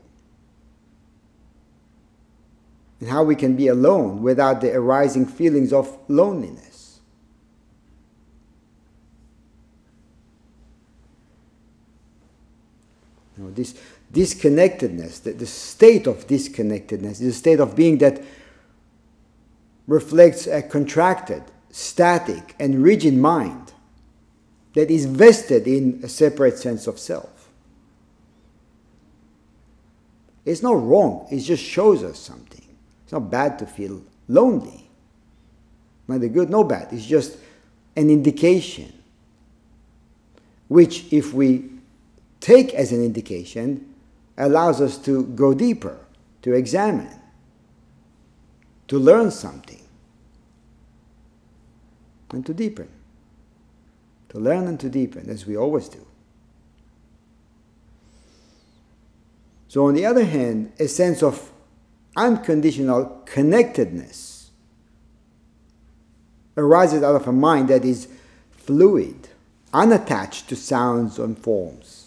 And 3.01 3.09
how 3.09 3.25
we 3.25 3.35
can 3.35 3.57
be 3.57 3.67
alone 3.67 4.23
without 4.23 4.61
the 4.61 4.73
arising 4.73 5.27
feelings 5.27 5.73
of 5.73 5.99
loneliness. 6.07 7.01
You 13.37 13.45
know, 13.45 13.51
this, 13.51 13.75
disconnectedness, 14.13 15.21
the, 15.21 15.33
the 15.33 15.47
state 15.47 16.07
of 16.07 16.29
disconnectedness 16.29 17.21
is 17.21 17.23
a 17.23 17.33
state 17.33 17.59
of 17.59 17.75
being 17.75 17.99
that 17.99 18.23
reflects 19.89 20.47
a 20.47 20.63
contracted, 20.63 21.43
static, 21.71 22.55
and 22.61 22.85
rigid 22.85 23.15
mind 23.15 23.72
that 24.75 24.91
is 24.91 25.05
vested 25.07 25.67
in 25.67 26.01
a 26.03 26.09
separate 26.09 26.59
sense 26.59 26.87
of 26.87 26.99
self. 26.99 27.49
It's 30.45 30.63
not 30.63 30.83
wrong, 30.83 31.27
it 31.31 31.39
just 31.41 31.63
shows 31.63 32.03
us 32.03 32.19
something. 32.19 32.65
It's 33.05 33.13
not 33.13 33.31
bad 33.31 33.59
to 33.61 33.67
feel 33.67 34.03
lonely. 34.29 34.89
Neither 36.09 36.29
good 36.29 36.51
nor 36.51 36.65
bad. 36.65 36.89
It's 36.93 37.07
just 37.07 37.37
an 37.95 38.11
indication, 38.11 38.93
which, 40.69 41.13
if 41.13 41.33
we 41.33 41.71
take 42.41 42.75
as 42.75 42.91
an 42.93 43.05
indication, 43.05 43.95
allows 44.37 44.81
us 44.81 44.99
to 44.99 45.25
go 45.25 45.55
deeper, 45.55 45.97
to 46.43 46.55
examine, 46.55 47.21
to 48.89 48.99
learn 48.99 49.31
something, 49.31 49.81
and 52.33 52.45
to 52.47 52.55
deepen. 52.55 52.89
To 54.33 54.39
learn 54.39 54.67
and 54.67 54.79
to 54.81 54.89
deepen, 54.89 55.31
as 55.31 55.47
we 55.47 55.57
always 55.57 55.89
do. 55.89 56.07
So, 59.69 59.87
on 59.87 59.95
the 59.95 60.05
other 60.05 60.25
hand, 60.25 60.73
a 60.79 60.89
sense 60.89 61.23
of 61.23 61.51
unconditional 62.17 63.23
connectedness 63.25 64.51
arises 66.57 67.03
out 67.03 67.17
of 67.17 67.27
a 67.27 67.33
mind 67.33 67.69
that 67.69 67.85
is 67.85 68.09
fluid, 68.51 69.29
unattached 69.73 70.49
to 70.51 70.57
sounds 70.57 71.19
and 71.19 71.39
forms 71.39 72.03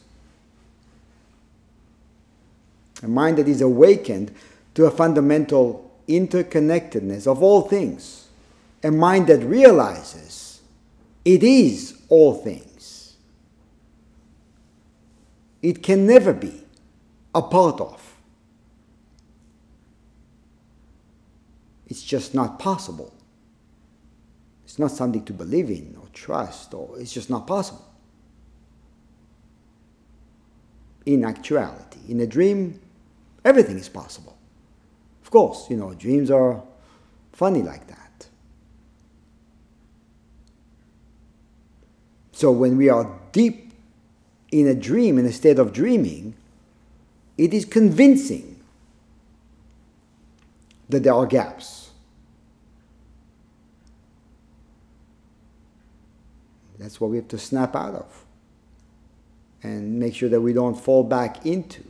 a 3.05 3.07
mind 3.07 3.37
that 3.37 3.47
is 3.47 3.61
awakened 3.61 4.33
to 4.73 4.85
a 4.85 4.91
fundamental 4.91 5.91
interconnectedness 6.07 7.27
of 7.27 7.41
all 7.41 7.61
things, 7.61 8.27
a 8.83 8.91
mind 8.91 9.27
that 9.27 9.39
realizes 9.39 10.61
it 11.23 11.43
is 11.43 11.94
all 12.09 12.33
things. 12.33 13.17
It 15.61 15.81
can 15.81 16.05
never 16.05 16.33
be 16.33 16.63
a 17.33 17.41
part 17.41 17.81
of. 17.81 18.01
It's 21.87 22.03
just 22.03 22.33
not 22.33 22.59
possible. 22.59 23.13
It's 24.63 24.79
not 24.79 24.91
something 24.91 25.23
to 25.25 25.33
believe 25.33 25.69
in 25.69 25.95
or 25.99 26.07
trust, 26.13 26.73
or 26.73 26.99
it's 26.99 27.13
just 27.13 27.29
not 27.29 27.47
possible. 27.47 27.85
In 31.05 31.23
actuality, 31.23 31.99
in 32.09 32.19
a 32.19 32.27
dream, 32.27 32.79
Everything 33.45 33.77
is 33.77 33.87
possible. 33.87 34.35
Of 35.23 35.29
course, 35.29 35.69
you 35.69 35.77
know, 35.77 35.93
dreams 35.93 36.31
are 36.31 36.63
funny 37.31 37.61
like 37.61 37.85
that. 37.87 38.04
So 42.35 42.51
when 42.51 42.75
we 42.75 42.89
are 42.89 43.09
deep 43.31 43.71
in 44.51 44.67
a 44.67 44.75
dream, 44.75 45.17
in 45.17 45.25
a 45.25 45.31
state 45.31 45.57
of 45.57 45.71
dreaming, 45.71 46.35
it 47.37 47.53
is 47.53 47.63
convincing 47.63 48.59
that 50.89 51.03
there 51.03 51.13
are 51.13 51.25
gaps. 51.25 51.91
That's 56.77 56.99
what 56.99 57.09
we 57.09 57.15
have 57.15 57.29
to 57.29 57.37
snap 57.37 57.73
out 57.73 57.95
of 57.95 58.25
and 59.63 59.97
make 59.97 60.13
sure 60.13 60.27
that 60.27 60.41
we 60.41 60.51
don't 60.51 60.75
fall 60.75 61.05
back 61.05 61.45
into. 61.45 61.85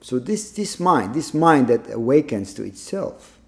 So 0.00 0.18
this, 0.18 0.50
this 0.50 0.80
mind, 0.80 1.14
this 1.14 1.32
mind 1.32 1.68
that 1.68 1.88
awakens 1.92 2.52
to 2.54 2.64
itself, 2.64 3.38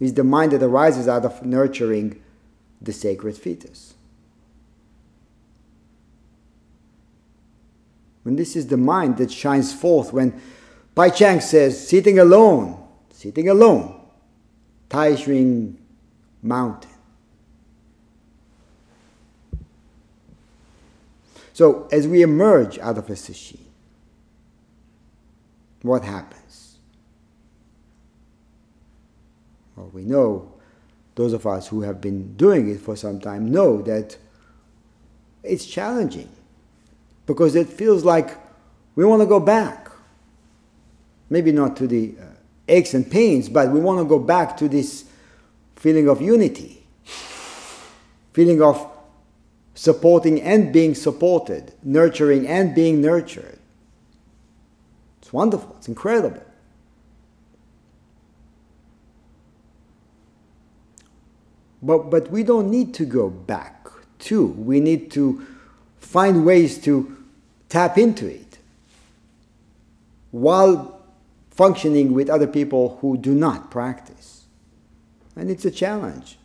is 0.00 0.14
the 0.14 0.24
mind 0.24 0.52
that 0.52 0.62
arises 0.62 1.08
out 1.08 1.24
of 1.24 1.44
nurturing 1.44 2.22
the 2.80 2.92
sacred 2.92 3.36
fetus. 3.36 3.94
When 8.22 8.36
this 8.36 8.56
is 8.56 8.66
the 8.68 8.76
mind 8.76 9.18
that 9.18 9.30
shines 9.30 9.72
forth 9.72 10.12
when 10.12 10.40
Pai 10.94 11.10
Chang 11.10 11.40
says, 11.40 11.88
sitting 11.88 12.18
alone, 12.18 12.82
sitting 13.10 13.48
alone, 13.48 14.00
Ta 14.88 15.04
Hsiung 15.04 15.76
mountain. 16.42 16.90
So 21.52 21.88
as 21.92 22.08
we 22.08 22.22
emerge 22.22 22.78
out 22.78 22.98
of 22.98 23.08
a 23.10 23.12
sesshin, 23.12 23.60
what 25.82 26.02
happens? 26.02 26.43
Well, 29.76 29.90
we 29.92 30.02
know, 30.02 30.52
those 31.14 31.32
of 31.32 31.46
us 31.46 31.68
who 31.68 31.82
have 31.82 32.00
been 32.00 32.36
doing 32.36 32.68
it 32.70 32.80
for 32.80 32.96
some 32.96 33.20
time 33.20 33.50
know 33.50 33.82
that 33.82 34.16
it's 35.42 35.66
challenging 35.66 36.28
because 37.26 37.54
it 37.54 37.68
feels 37.68 38.04
like 38.04 38.36
we 38.94 39.04
want 39.04 39.22
to 39.22 39.26
go 39.26 39.40
back. 39.40 39.90
Maybe 41.30 41.52
not 41.52 41.76
to 41.78 41.86
the 41.86 42.14
uh, 42.20 42.24
aches 42.68 42.94
and 42.94 43.10
pains, 43.10 43.48
but 43.48 43.70
we 43.70 43.80
want 43.80 43.98
to 43.98 44.04
go 44.04 44.18
back 44.18 44.56
to 44.58 44.68
this 44.68 45.04
feeling 45.76 46.08
of 46.08 46.20
unity, 46.20 46.86
feeling 48.32 48.62
of 48.62 48.90
supporting 49.74 50.40
and 50.40 50.72
being 50.72 50.94
supported, 50.94 51.72
nurturing 51.82 52.46
and 52.46 52.74
being 52.74 53.00
nurtured 53.00 53.58
It's 55.20 55.32
wonderful, 55.32 55.74
it's 55.78 55.88
incredible. 55.88 56.43
But, 61.84 62.10
but 62.10 62.30
we 62.30 62.42
don't 62.42 62.70
need 62.70 62.94
to 62.94 63.04
go 63.04 63.28
back 63.28 63.88
to. 64.20 64.46
We 64.46 64.80
need 64.80 65.10
to 65.12 65.46
find 65.98 66.44
ways 66.44 66.78
to 66.84 67.16
tap 67.68 67.98
into 67.98 68.26
it 68.26 68.58
while 70.30 71.02
functioning 71.50 72.12
with 72.12 72.28
other 72.30 72.46
people 72.46 72.98
who 73.00 73.16
do 73.16 73.34
not 73.34 73.70
practice. 73.70 74.44
And 75.36 75.50
it's 75.50 75.64
a 75.64 75.70
challenge. 75.70 76.38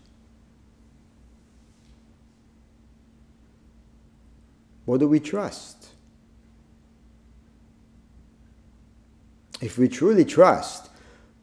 What 4.85 4.99
do 4.99 5.07
we 5.07 5.19
trust? 5.19 5.79
if 9.61 9.77
we 9.77 9.87
truly 9.87 10.25
trust, 10.25 10.89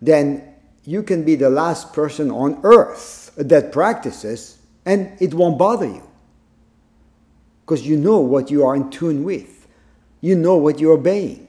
then 0.01 0.55
you 0.85 1.03
can 1.03 1.25
be 1.25 1.35
the 1.35 1.51
last 1.51 1.93
person 1.93 2.31
on 2.31 2.61
earth 2.63 3.26
that 3.37 3.73
practices 3.73 4.59
and 4.85 5.21
it 5.21 5.35
won't 5.35 5.59
bother 5.59 5.87
you. 5.87 6.03
Because 7.65 7.87
you 7.87 7.97
know 7.97 8.19
what 8.19 8.51
you 8.51 8.65
are 8.65 8.77
in 8.77 8.91
tune 8.91 9.25
with, 9.25 9.67
you 10.21 10.37
know 10.37 10.57
what 10.57 10.79
you're 10.79 10.93
obeying, 10.93 11.49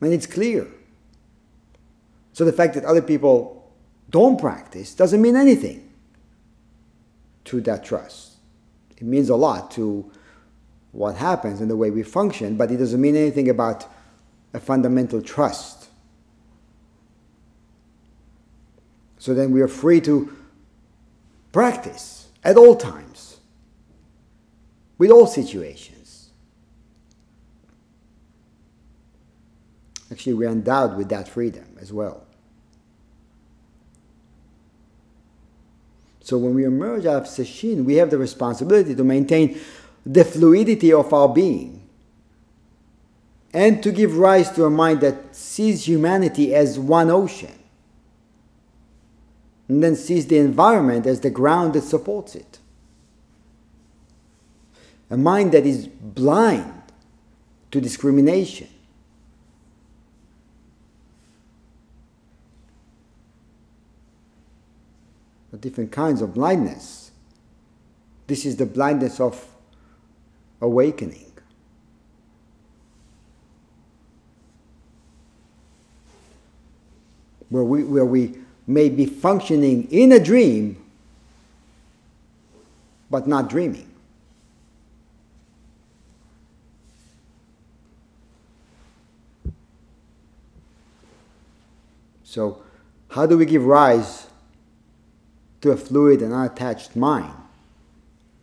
and 0.00 0.12
it's 0.12 0.26
clear. 0.26 0.66
So 2.32 2.44
the 2.44 2.52
fact 2.52 2.74
that 2.74 2.84
other 2.84 3.02
people 3.02 3.70
don't 4.10 4.40
practice 4.40 4.94
doesn't 4.94 5.20
mean 5.20 5.36
anything 5.36 5.90
to 7.44 7.60
that 7.62 7.84
trust. 7.84 8.36
It 8.96 9.02
means 9.02 9.28
a 9.28 9.36
lot 9.36 9.70
to 9.72 10.10
what 10.92 11.16
happens 11.16 11.60
and 11.60 11.70
the 11.70 11.76
way 11.76 11.90
we 11.90 12.02
function, 12.02 12.56
but 12.56 12.70
it 12.70 12.78
doesn't 12.78 13.00
mean 13.00 13.16
anything 13.16 13.50
about 13.50 13.86
a 14.54 14.60
fundamental 14.60 15.20
trust. 15.20 15.88
So 19.18 19.34
then 19.34 19.50
we 19.50 19.60
are 19.60 19.68
free 19.68 20.00
to 20.02 20.34
practice 21.56 22.28
at 22.44 22.58
all 22.58 22.76
times, 22.76 23.38
with 24.98 25.10
all 25.10 25.26
situations. 25.26 26.28
Actually, 30.12 30.34
we're 30.34 30.50
endowed 30.50 30.98
with 30.98 31.08
that 31.08 31.26
freedom 31.26 31.64
as 31.80 31.94
well. 31.94 32.26
So 36.20 36.36
when 36.36 36.54
we 36.54 36.64
emerge 36.64 37.06
out 37.06 37.22
of 37.22 37.24
sesshin, 37.24 37.86
we 37.86 37.94
have 37.94 38.10
the 38.10 38.18
responsibility 38.18 38.94
to 38.94 39.02
maintain 39.02 39.58
the 40.04 40.26
fluidity 40.26 40.92
of 40.92 41.10
our 41.14 41.30
being 41.30 41.88
and 43.54 43.82
to 43.82 43.92
give 43.92 44.18
rise 44.18 44.50
to 44.50 44.66
a 44.66 44.70
mind 44.70 45.00
that 45.00 45.34
sees 45.34 45.88
humanity 45.88 46.54
as 46.54 46.78
one 46.78 47.08
ocean 47.08 47.58
and 49.68 49.82
then 49.82 49.96
sees 49.96 50.26
the 50.26 50.38
environment 50.38 51.06
as 51.06 51.20
the 51.20 51.30
ground 51.30 51.74
that 51.74 51.82
supports 51.82 52.34
it. 52.34 52.58
A 55.10 55.16
mind 55.16 55.52
that 55.52 55.66
is 55.66 55.86
blind 55.86 56.82
to 57.70 57.80
discrimination. 57.80 58.68
Different 65.58 65.90
kinds 65.90 66.20
of 66.20 66.34
blindness. 66.34 67.12
This 68.26 68.44
is 68.44 68.56
the 68.56 68.66
blindness 68.66 69.20
of 69.20 69.42
awakening. 70.60 71.26
where 77.48 77.64
we, 77.64 77.84
where 77.84 78.04
we 78.04 78.34
may 78.66 78.88
be 78.88 79.06
functioning 79.06 79.88
in 79.90 80.12
a 80.12 80.18
dream, 80.18 80.82
but 83.10 83.26
not 83.26 83.48
dreaming. 83.48 83.88
So, 92.24 92.62
how 93.08 93.24
do 93.24 93.38
we 93.38 93.46
give 93.46 93.64
rise 93.64 94.26
to 95.62 95.70
a 95.70 95.76
fluid 95.76 96.20
and 96.20 96.34
unattached 96.34 96.96
mind 96.96 97.32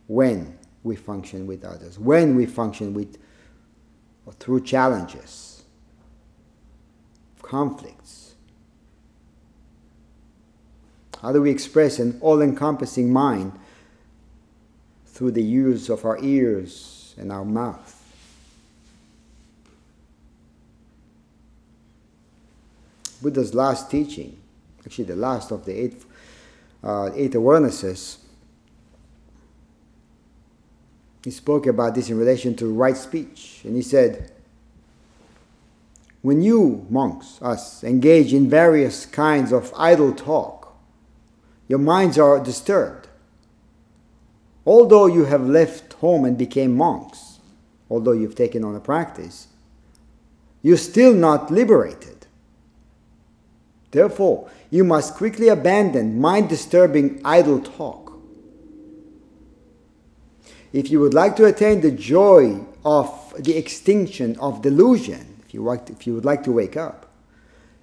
when 0.07 0.57
we 0.83 0.95
function 0.95 1.45
with 1.45 1.63
others, 1.63 1.99
when 1.99 2.35
we 2.35 2.45
function 2.45 2.93
with 2.93 3.17
or 4.25 4.33
through 4.33 4.61
challenges, 4.61 5.63
conflicts? 7.41 8.22
How 11.23 11.31
do 11.31 11.41
we 11.41 11.49
express 11.49 11.99
an 11.99 12.17
all 12.19 12.41
encompassing 12.41 13.11
mind 13.11 13.57
through 15.07 15.31
the 15.31 15.41
use 15.41 15.87
of 15.87 16.03
our 16.03 16.21
ears 16.21 17.15
and 17.17 17.31
our 17.31 17.45
mouth? 17.45 18.01
Buddha's 23.21 23.53
last 23.53 23.89
teaching, 23.89 24.37
actually 24.85 25.05
the 25.05 25.15
last 25.15 25.51
of 25.51 25.63
the 25.63 25.71
eight, 25.71 26.03
uh, 26.83 27.09
eight 27.15 27.31
awarenesses, 27.31 28.17
he 31.23 31.31
spoke 31.31 31.67
about 31.67 31.95
this 31.95 32.09
in 32.09 32.17
relation 32.17 32.53
to 32.57 32.67
right 32.67 32.97
speech. 32.97 33.61
And 33.63 33.77
he 33.77 33.81
said, 33.81 34.29
When 36.21 36.41
you, 36.41 36.85
monks, 36.89 37.41
us, 37.41 37.81
engage 37.81 38.33
in 38.33 38.49
various 38.49 39.05
kinds 39.05 39.53
of 39.53 39.73
idle 39.77 40.11
talk, 40.13 40.62
your 41.67 41.79
minds 41.79 42.17
are 42.17 42.39
disturbed. 42.39 43.07
Although 44.65 45.07
you 45.07 45.25
have 45.25 45.47
left 45.47 45.93
home 45.93 46.25
and 46.25 46.37
became 46.37 46.75
monks, 46.75 47.39
although 47.89 48.11
you've 48.11 48.35
taken 48.35 48.63
on 48.63 48.75
a 48.75 48.79
practice, 48.79 49.47
you're 50.61 50.77
still 50.77 51.13
not 51.13 51.51
liberated. 51.51 52.27
Therefore, 53.91 54.49
you 54.71 54.83
must 54.83 55.15
quickly 55.15 55.49
abandon 55.49 56.19
mind 56.19 56.49
disturbing 56.49 57.21
idle 57.23 57.59
talk. 57.59 58.13
If 60.71 60.89
you 60.89 60.99
would 60.99 61.13
like 61.13 61.35
to 61.35 61.45
attain 61.45 61.81
the 61.81 61.91
joy 61.91 62.59
of 62.83 63.35
the 63.37 63.55
extinction 63.55 64.35
of 64.39 64.63
delusion, 64.63 65.41
if 65.45 65.53
you, 65.53 65.69
if 65.71 66.07
you 66.07 66.15
would 66.15 66.25
like 66.25 66.43
to 66.45 66.51
wake 66.51 66.75
up, 66.75 67.11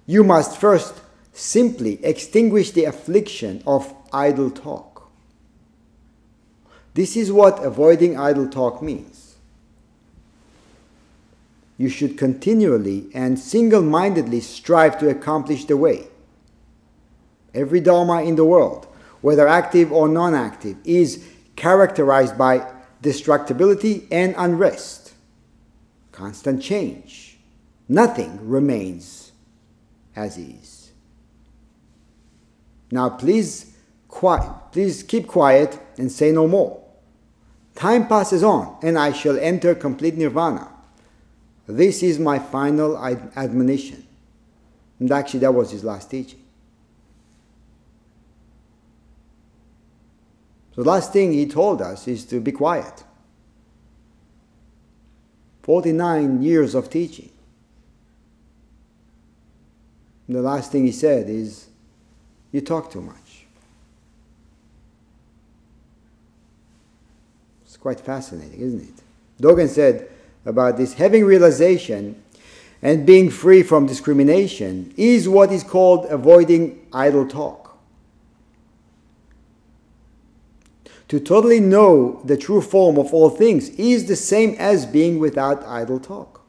you 0.05 0.23
must 0.25 0.57
first 0.57 0.99
simply 1.33 2.03
extinguish 2.03 2.71
the 2.71 2.85
affliction 2.85 3.63
of 3.65 3.93
idle 4.11 4.49
talk. 4.49 5.09
This 6.93 7.15
is 7.15 7.31
what 7.31 7.63
avoiding 7.63 8.17
idle 8.17 8.47
talk 8.49 8.81
means. 8.81 9.35
You 11.77 11.89
should 11.89 12.17
continually 12.17 13.07
and 13.13 13.39
single 13.39 13.81
mindedly 13.81 14.41
strive 14.41 14.99
to 14.99 15.09
accomplish 15.09 15.65
the 15.65 15.77
way. 15.77 16.07
Every 17.53 17.79
Dharma 17.79 18.21
in 18.23 18.35
the 18.35 18.45
world, 18.45 18.87
whether 19.21 19.47
active 19.47 19.91
or 19.91 20.07
non 20.07 20.35
active, 20.35 20.77
is 20.83 21.25
characterized 21.55 22.37
by 22.37 22.69
destructibility 23.01 24.07
and 24.11 24.35
unrest, 24.37 25.13
constant 26.11 26.61
change. 26.61 27.37
Nothing 27.89 28.47
remains 28.47 29.31
as 30.15 30.37
is. 30.37 30.80
Now, 32.91 33.09
please, 33.09 33.73
please 34.71 35.03
keep 35.03 35.27
quiet 35.27 35.79
and 35.97 36.11
say 36.11 36.31
no 36.31 36.47
more. 36.47 36.83
Time 37.73 38.07
passes 38.07 38.43
on, 38.43 38.77
and 38.83 38.97
I 38.97 39.13
shall 39.13 39.39
enter 39.39 39.73
complete 39.73 40.17
nirvana. 40.17 40.67
This 41.67 42.03
is 42.03 42.19
my 42.19 42.37
final 42.37 42.97
admonition. 43.35 44.05
And 44.99 45.09
actually, 45.11 45.39
that 45.39 45.53
was 45.53 45.71
his 45.71 45.83
last 45.85 46.11
teaching. 46.11 46.39
So 50.75 50.83
the 50.83 50.89
last 50.89 51.13
thing 51.13 51.31
he 51.31 51.45
told 51.47 51.81
us 51.81 52.07
is 52.07 52.25
to 52.25 52.39
be 52.39 52.51
quiet. 52.51 53.03
49 55.63 56.41
years 56.41 56.75
of 56.75 56.89
teaching. 56.89 57.29
And 60.27 60.35
the 60.35 60.41
last 60.41 60.71
thing 60.71 60.85
he 60.85 60.91
said 60.91 61.29
is, 61.29 61.67
You 62.51 62.61
talk 62.61 62.91
too 62.91 63.01
much. 63.01 63.45
It's 67.65 67.77
quite 67.77 67.99
fascinating, 67.99 68.59
isn't 68.59 68.81
it? 68.81 69.41
Dogen 69.41 69.69
said 69.69 70.09
about 70.45 70.77
this 70.77 70.93
having 70.93 71.23
realization 71.23 72.21
and 72.81 73.05
being 73.05 73.29
free 73.29 73.63
from 73.63 73.85
discrimination 73.85 74.93
is 74.97 75.29
what 75.29 75.51
is 75.51 75.63
called 75.63 76.05
avoiding 76.07 76.85
idle 76.91 77.27
talk. 77.27 77.61
to 81.11 81.19
totally 81.19 81.59
know 81.59 82.21
the 82.23 82.37
true 82.37 82.61
form 82.61 82.97
of 82.97 83.13
all 83.13 83.29
things 83.29 83.67
is 83.71 84.05
the 84.05 84.15
same 84.15 84.55
as 84.57 84.85
being 84.85 85.19
without 85.19 85.61
idle 85.65 85.99
talk. 85.99 86.41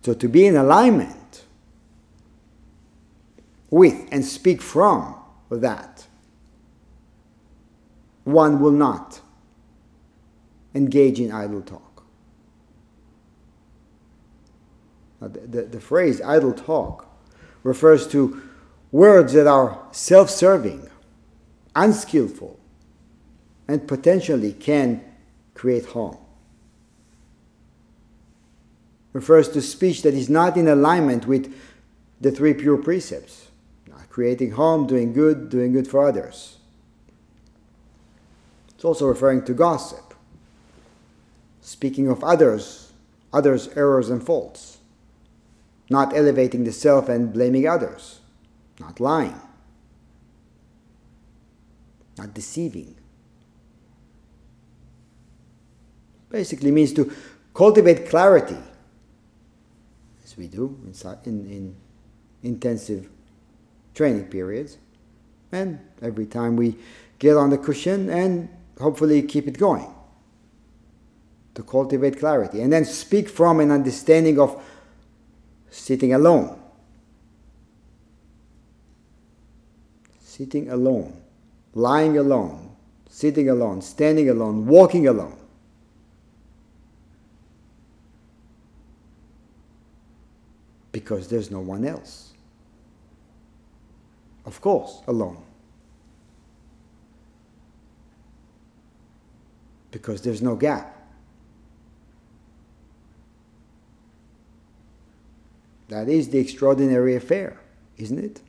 So 0.00 0.14
to 0.14 0.26
be 0.26 0.46
in 0.46 0.56
alignment 0.56 1.25
with 3.76 4.08
and 4.10 4.24
speak 4.24 4.62
from 4.62 5.14
that, 5.50 6.06
one 8.24 8.60
will 8.60 8.72
not 8.72 9.20
engage 10.74 11.20
in 11.20 11.30
idle 11.30 11.62
talk. 11.62 12.02
The, 15.20 15.28
the, 15.28 15.62
the 15.62 15.80
phrase 15.80 16.20
idle 16.20 16.52
talk 16.52 17.06
refers 17.62 18.06
to 18.08 18.42
words 18.92 19.32
that 19.32 19.46
are 19.46 19.78
self 19.92 20.30
serving 20.30 20.88
unskillful, 21.76 22.58
and 23.68 23.86
potentially 23.86 24.52
can 24.52 25.04
create 25.54 25.86
harm. 25.86 26.16
Refers 29.12 29.48
to 29.50 29.62
speech 29.62 30.02
that 30.02 30.14
is 30.14 30.28
not 30.28 30.56
in 30.56 30.66
alignment 30.66 31.26
with 31.26 31.54
the 32.20 32.30
three 32.30 32.54
pure 32.54 32.78
precepts 32.78 33.45
creating 34.10 34.52
harm, 34.52 34.86
doing 34.86 35.12
good, 35.12 35.48
doing 35.48 35.72
good 35.72 35.88
for 35.88 36.06
others. 36.06 36.58
It's 38.74 38.84
also 38.84 39.06
referring 39.06 39.44
to 39.44 39.54
gossip, 39.54 40.14
speaking 41.60 42.08
of 42.08 42.22
others, 42.22 42.92
others' 43.32 43.68
errors 43.76 44.10
and 44.10 44.22
faults, 44.22 44.78
not 45.88 46.16
elevating 46.16 46.64
the 46.64 46.72
self 46.72 47.08
and 47.08 47.32
blaming 47.32 47.66
others, 47.66 48.20
not 48.78 49.00
lying 49.00 49.40
not 52.18 52.34
deceiving. 52.34 52.94
Basically 56.28 56.70
means 56.70 56.92
to 56.94 57.12
cultivate 57.54 58.08
clarity, 58.08 58.58
as 60.24 60.36
we 60.36 60.48
do 60.48 60.78
in, 61.24 61.46
in 61.46 61.76
intensive 62.42 63.08
training 63.96 64.26
periods, 64.26 64.78
and 65.50 65.80
every 66.00 66.26
time 66.26 66.54
we 66.54 66.76
get 67.18 67.36
on 67.36 67.50
the 67.50 67.58
cushion 67.58 68.08
and 68.08 68.48
hopefully 68.78 69.22
keep 69.22 69.48
it 69.48 69.58
going. 69.58 69.92
To 71.54 71.64
cultivate 71.64 72.20
clarity. 72.20 72.60
And 72.60 72.72
then 72.72 72.84
speak 72.84 73.28
from 73.28 73.58
an 73.58 73.72
understanding 73.72 74.38
of 74.38 74.62
sitting 75.70 76.12
alone. 76.12 76.60
Sitting 80.20 80.70
alone 80.70 81.22
lying 81.76 82.16
alone, 82.16 82.74
sitting 83.08 83.50
alone, 83.50 83.82
standing 83.82 84.30
alone, 84.30 84.66
walking 84.66 85.06
alone. 85.06 85.36
Because 90.90 91.28
there's 91.28 91.50
no 91.50 91.60
one 91.60 91.84
else. 91.84 92.32
Of 94.46 94.60
course, 94.60 95.02
alone. 95.08 95.42
Because 99.90 100.22
there's 100.22 100.40
no 100.40 100.54
gap. 100.54 100.92
That 105.88 106.08
is 106.08 106.28
the 106.28 106.38
extraordinary 106.38 107.16
affair, 107.16 107.58
isn't 107.96 108.18
it? 108.18 108.40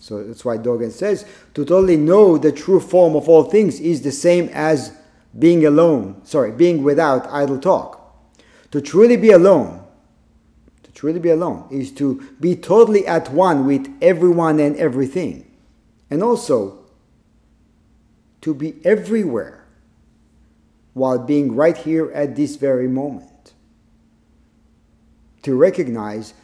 So 0.00 0.22
that's 0.22 0.44
why 0.44 0.56
Dogen 0.56 0.92
says 0.92 1.24
to 1.54 1.64
totally 1.64 1.96
know 1.96 2.38
the 2.38 2.52
true 2.52 2.80
form 2.80 3.16
of 3.16 3.28
all 3.28 3.42
things 3.44 3.80
is 3.80 4.02
the 4.02 4.12
same 4.12 4.48
as 4.52 4.92
being 5.36 5.66
alone, 5.66 6.20
sorry, 6.24 6.52
being 6.52 6.82
without 6.82 7.26
idle 7.26 7.58
talk. 7.58 7.95
To 8.72 8.80
truly 8.80 9.16
be 9.16 9.30
alone, 9.30 9.84
to 10.82 10.92
truly 10.92 11.20
be 11.20 11.30
alone 11.30 11.68
is 11.70 11.92
to 11.92 12.22
be 12.40 12.56
totally 12.56 13.06
at 13.06 13.30
one 13.30 13.66
with 13.66 13.86
everyone 14.02 14.60
and 14.60 14.76
everything. 14.76 15.50
And 16.10 16.22
also 16.22 16.84
to 18.40 18.54
be 18.54 18.76
everywhere 18.84 19.66
while 20.94 21.18
being 21.18 21.54
right 21.54 21.76
here 21.76 22.10
at 22.12 22.36
this 22.36 22.56
very 22.56 22.88
moment. 22.88 23.52
To 25.42 25.56
recognize 25.56 26.34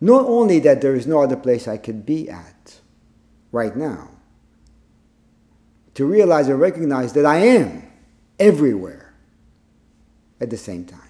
not 0.00 0.26
only 0.26 0.58
that 0.60 0.80
there 0.80 0.94
is 0.94 1.06
no 1.06 1.22
other 1.22 1.36
place 1.36 1.66
I 1.66 1.76
could 1.76 2.06
be 2.06 2.28
at, 2.30 2.80
right 3.52 3.74
now. 3.74 4.10
To 5.94 6.04
realize 6.04 6.48
and 6.48 6.60
recognize 6.60 7.14
that 7.14 7.24
I 7.24 7.38
am 7.38 7.90
everywhere 8.38 9.14
at 10.40 10.50
the 10.50 10.56
same 10.56 10.84
time. 10.84 11.05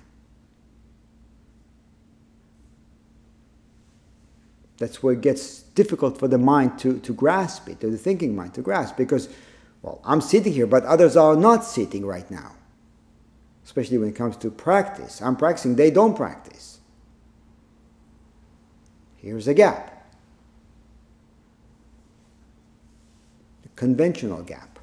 That's 4.79 5.03
where 5.03 5.15
it 5.15 5.23
gets 5.23 5.63
difficult 5.63 6.19
for 6.19 6.29
the 6.29 6.39
mind 6.39 6.79
to, 6.81 6.99
to 7.01 7.15
grasp 7.15 7.69
it, 7.69 7.83
or 7.83 7.91
the 7.91 7.99
thinking 7.99 8.37
mind 8.37 8.55
to 8.55 8.63
grasp, 8.63 8.97
because, 8.97 9.29
well, 9.83 10.01
I'm 10.05 10.21
sitting 10.21 10.53
here, 10.53 10.67
but 10.67 10.85
others 10.85 11.17
are 11.17 11.37
not 11.37 11.65
sitting 11.65 12.05
right 12.05 12.31
now. 12.31 12.53
Especially 13.65 13.99
when 13.99 14.09
it 14.09 14.15
comes 14.15 14.37
to 14.39 14.51
practice. 14.51 15.21
I'm 15.23 15.37
practicing, 15.37 15.77
they 15.77 15.91
don't 15.91 16.15
practice. 16.15 16.79
Here's 19.17 19.49
a 19.49 19.55
gap. 19.55 19.97
the 23.67 23.69
conventional 23.75 24.43
gap. 24.43 24.79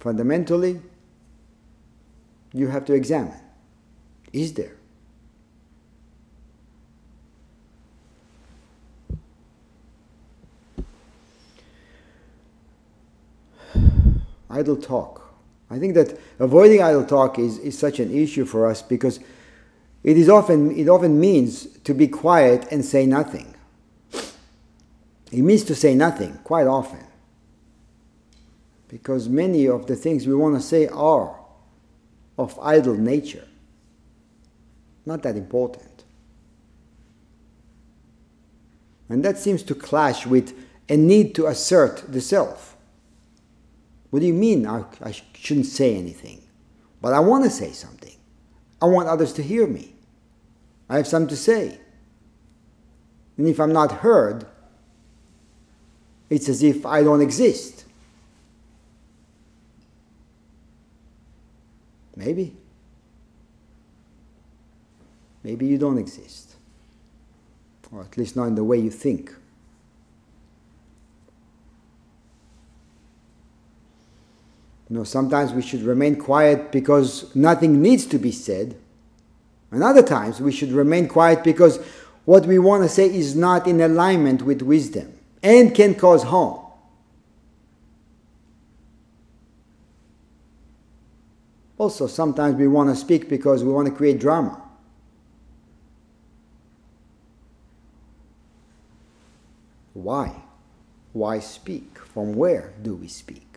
Fundamentally, 0.00 0.80
you 2.52 2.68
have 2.68 2.84
to 2.84 2.94
examine 2.94 3.40
is 4.32 4.52
there? 4.54 4.76
Idle 14.64 14.76
talk. 14.76 15.20
I 15.70 15.78
think 15.78 15.94
that 15.94 16.18
avoiding 16.38 16.82
idle 16.82 17.04
talk 17.04 17.38
is, 17.38 17.58
is 17.58 17.78
such 17.78 18.00
an 18.00 18.10
issue 18.10 18.46
for 18.46 18.66
us 18.66 18.80
because 18.80 19.20
it 20.02 20.16
is 20.16 20.28
often 20.28 20.70
it 20.76 20.88
often 20.88 21.20
means 21.20 21.66
to 21.80 21.92
be 21.92 22.08
quiet 22.08 22.66
and 22.70 22.82
say 22.84 23.04
nothing. 23.06 23.54
It 25.30 25.42
means 25.42 25.64
to 25.64 25.74
say 25.74 25.94
nothing 25.94 26.38
quite 26.44 26.66
often. 26.66 27.04
Because 28.88 29.28
many 29.28 29.66
of 29.66 29.86
the 29.86 29.96
things 29.96 30.26
we 30.26 30.34
want 30.34 30.54
to 30.54 30.62
say 30.62 30.86
are 30.86 31.36
of 32.38 32.58
idle 32.62 32.94
nature. 32.94 33.46
Not 35.04 35.22
that 35.24 35.36
important. 35.36 36.04
And 39.08 39.24
that 39.24 39.38
seems 39.38 39.62
to 39.64 39.74
clash 39.74 40.26
with 40.26 40.54
a 40.88 40.96
need 40.96 41.34
to 41.34 41.46
assert 41.46 42.04
the 42.10 42.20
self. 42.20 42.73
What 44.14 44.20
do 44.20 44.28
you 44.28 44.32
mean 44.32 44.64
I, 44.64 44.84
I 45.02 45.10
shouldn't 45.10 45.66
say 45.66 45.96
anything? 45.96 46.40
But 47.02 47.14
I 47.14 47.18
want 47.18 47.42
to 47.42 47.50
say 47.50 47.72
something. 47.72 48.14
I 48.80 48.84
want 48.84 49.08
others 49.08 49.32
to 49.32 49.42
hear 49.42 49.66
me. 49.66 49.92
I 50.88 50.98
have 50.98 51.08
something 51.08 51.30
to 51.30 51.36
say. 51.36 51.80
And 53.36 53.48
if 53.48 53.58
I'm 53.58 53.72
not 53.72 53.90
heard, 53.90 54.46
it's 56.30 56.48
as 56.48 56.62
if 56.62 56.86
I 56.86 57.02
don't 57.02 57.22
exist. 57.22 57.86
Maybe. 62.14 62.54
Maybe 65.42 65.66
you 65.66 65.76
don't 65.76 65.98
exist. 65.98 66.54
Or 67.90 68.02
at 68.02 68.16
least 68.16 68.36
not 68.36 68.44
in 68.44 68.54
the 68.54 68.62
way 68.62 68.78
you 68.78 68.92
think. 68.92 69.34
You 74.88 74.96
know, 74.96 75.04
sometimes 75.04 75.52
we 75.52 75.62
should 75.62 75.82
remain 75.82 76.16
quiet 76.16 76.70
because 76.70 77.34
nothing 77.34 77.80
needs 77.80 78.06
to 78.06 78.18
be 78.18 78.32
said. 78.32 78.76
And 79.70 79.82
other 79.82 80.02
times 80.02 80.40
we 80.40 80.52
should 80.52 80.72
remain 80.72 81.08
quiet 81.08 81.42
because 81.42 81.78
what 82.26 82.46
we 82.46 82.58
want 82.58 82.82
to 82.82 82.88
say 82.88 83.06
is 83.06 83.34
not 83.34 83.66
in 83.66 83.80
alignment 83.80 84.42
with 84.42 84.62
wisdom 84.62 85.12
and 85.42 85.74
can 85.74 85.94
cause 85.94 86.22
harm. 86.22 86.60
Also, 91.76 92.06
sometimes 92.06 92.56
we 92.56 92.68
want 92.68 92.88
to 92.88 92.96
speak 92.96 93.28
because 93.28 93.64
we 93.64 93.72
want 93.72 93.88
to 93.88 93.94
create 93.94 94.20
drama. 94.20 94.60
Why? 99.92 100.34
Why 101.12 101.40
speak? 101.40 101.98
From 101.98 102.34
where 102.34 102.72
do 102.82 102.94
we 102.94 103.08
speak? 103.08 103.53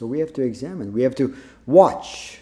So 0.00 0.06
we 0.06 0.20
have 0.20 0.32
to 0.32 0.42
examine, 0.42 0.94
we 0.94 1.02
have 1.02 1.14
to 1.16 1.36
watch 1.66 2.38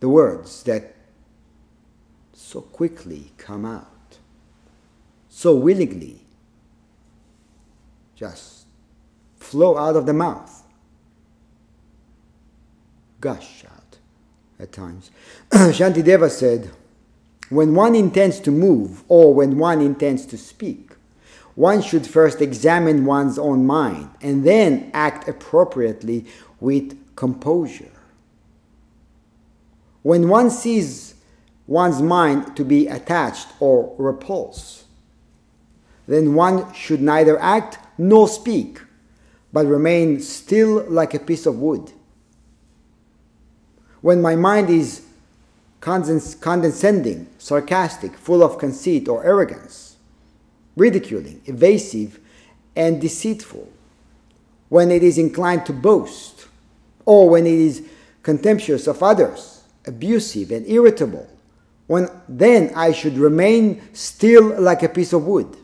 the 0.00 0.08
words 0.08 0.62
that 0.62 0.94
so 2.32 2.62
quickly 2.62 3.32
come 3.36 3.66
out, 3.66 4.16
so 5.28 5.54
willingly 5.54 6.22
just 8.16 8.64
flow 9.36 9.76
out 9.76 9.96
of 9.96 10.06
the 10.06 10.14
mouth, 10.14 10.62
gush 13.20 13.66
out 13.66 13.98
at 14.58 14.72
times. 14.72 15.10
Shantideva 15.50 16.30
said, 16.30 16.70
when 17.50 17.74
one 17.74 17.94
intends 17.94 18.40
to 18.40 18.50
move 18.50 19.04
or 19.08 19.34
when 19.34 19.58
one 19.58 19.82
intends 19.82 20.24
to 20.24 20.38
speak, 20.38 20.92
one 21.54 21.82
should 21.82 22.06
first 22.06 22.40
examine 22.40 23.04
one's 23.04 23.38
own 23.38 23.66
mind 23.66 24.10
and 24.20 24.44
then 24.44 24.90
act 24.92 25.28
appropriately 25.28 26.26
with 26.60 26.98
composure. 27.14 27.92
When 30.02 30.28
one 30.28 30.50
sees 30.50 31.14
one's 31.66 32.02
mind 32.02 32.56
to 32.56 32.64
be 32.64 32.88
attached 32.88 33.48
or 33.60 33.94
repulsed, 33.98 34.84
then 36.06 36.34
one 36.34 36.72
should 36.74 37.00
neither 37.00 37.38
act 37.40 37.78
nor 37.96 38.28
speak, 38.28 38.80
but 39.52 39.66
remain 39.66 40.20
still 40.20 40.84
like 40.88 41.14
a 41.14 41.18
piece 41.18 41.46
of 41.46 41.58
wood. 41.58 41.92
When 44.02 44.20
my 44.20 44.36
mind 44.36 44.68
is 44.68 45.06
condescending, 45.80 47.28
sarcastic, 47.38 48.16
full 48.16 48.42
of 48.42 48.58
conceit 48.58 49.08
or 49.08 49.24
arrogance, 49.24 49.93
ridiculing, 50.76 51.40
evasive, 51.46 52.18
and 52.76 53.00
deceitful, 53.00 53.68
when 54.68 54.90
it 54.90 55.02
is 55.02 55.18
inclined 55.18 55.64
to 55.66 55.72
boast, 55.72 56.46
or 57.04 57.28
when 57.28 57.46
it 57.46 57.54
is 57.54 57.86
contemptuous 58.22 58.86
of 58.86 59.02
others, 59.02 59.62
abusive 59.86 60.50
and 60.50 60.66
irritable, 60.66 61.28
when 61.86 62.08
then 62.28 62.72
I 62.74 62.92
should 62.92 63.18
remain 63.18 63.82
still 63.92 64.60
like 64.60 64.82
a 64.82 64.88
piece 64.88 65.12
of 65.12 65.26
wood. 65.26 65.56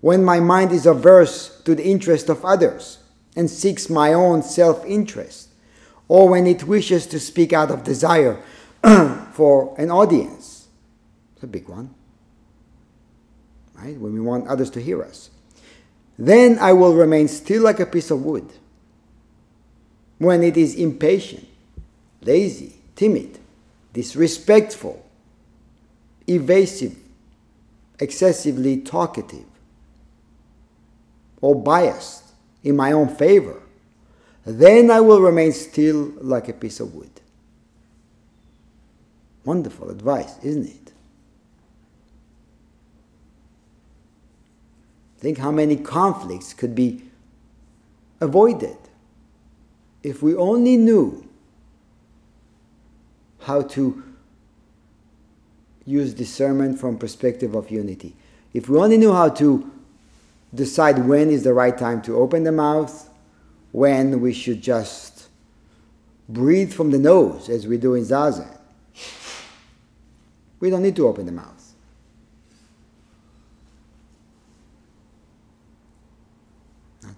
When 0.00 0.24
my 0.24 0.40
mind 0.40 0.72
is 0.72 0.86
averse 0.86 1.60
to 1.62 1.74
the 1.74 1.86
interest 1.86 2.28
of 2.28 2.44
others 2.44 2.98
and 3.36 3.50
seeks 3.50 3.90
my 3.90 4.12
own 4.14 4.42
self 4.42 4.84
interest, 4.86 5.50
or 6.08 6.28
when 6.28 6.46
it 6.46 6.64
wishes 6.64 7.06
to 7.08 7.20
speak 7.20 7.52
out 7.52 7.70
of 7.70 7.84
desire 7.84 8.40
for 9.32 9.74
an 9.78 9.90
audience. 9.90 10.68
It's 11.34 11.44
a 11.44 11.46
big 11.46 11.68
one 11.68 11.94
right? 13.78 13.96
When 13.96 14.12
we 14.14 14.20
want 14.20 14.48
others 14.48 14.70
to 14.70 14.80
hear 14.80 15.02
us. 15.02 15.30
Then 16.18 16.58
I 16.58 16.72
will 16.72 16.94
remain 16.94 17.28
still 17.28 17.62
like 17.62 17.80
a 17.80 17.86
piece 17.86 18.10
of 18.10 18.24
wood. 18.24 18.48
When 20.18 20.42
it 20.42 20.56
is 20.56 20.74
impatient, 20.74 21.46
lazy, 22.22 22.76
timid, 22.94 23.38
disrespectful, 23.92 25.04
evasive, 26.26 26.96
excessively 27.98 28.78
talkative, 28.78 29.44
or 31.42 31.54
biased 31.54 32.24
in 32.64 32.76
my 32.76 32.92
own 32.92 33.14
favor, 33.14 33.60
then 34.44 34.90
I 34.90 35.00
will 35.00 35.20
remain 35.20 35.52
still 35.52 36.12
like 36.20 36.48
a 36.48 36.52
piece 36.52 36.80
of 36.80 36.94
wood. 36.94 37.10
Wonderful 39.44 39.90
advice, 39.90 40.38
isn't 40.42 40.66
it? 40.66 40.92
Think 45.18 45.38
how 45.38 45.50
many 45.50 45.76
conflicts 45.76 46.52
could 46.52 46.74
be 46.74 47.02
avoided 48.20 48.76
if 50.02 50.22
we 50.22 50.34
only 50.34 50.76
knew 50.76 51.28
how 53.40 53.62
to 53.62 54.02
use 55.84 56.12
discernment 56.14 56.78
from 56.78 56.98
perspective 56.98 57.54
of 57.54 57.70
unity. 57.70 58.14
If 58.52 58.68
we 58.68 58.78
only 58.78 58.98
knew 58.98 59.12
how 59.12 59.28
to 59.30 59.70
decide 60.54 61.06
when 61.06 61.30
is 61.30 61.44
the 61.44 61.54
right 61.54 61.76
time 61.76 62.02
to 62.02 62.16
open 62.16 62.44
the 62.44 62.52
mouth, 62.52 63.08
when 63.72 64.20
we 64.20 64.32
should 64.32 64.62
just 64.62 65.28
breathe 66.28 66.72
from 66.72 66.90
the 66.90 66.98
nose 66.98 67.48
as 67.48 67.66
we 67.66 67.76
do 67.76 67.94
in 67.94 68.02
Zazen. 68.04 68.48
We 70.60 70.70
don't 70.70 70.82
need 70.82 70.96
to 70.96 71.06
open 71.06 71.26
the 71.26 71.32
mouth. 71.32 71.55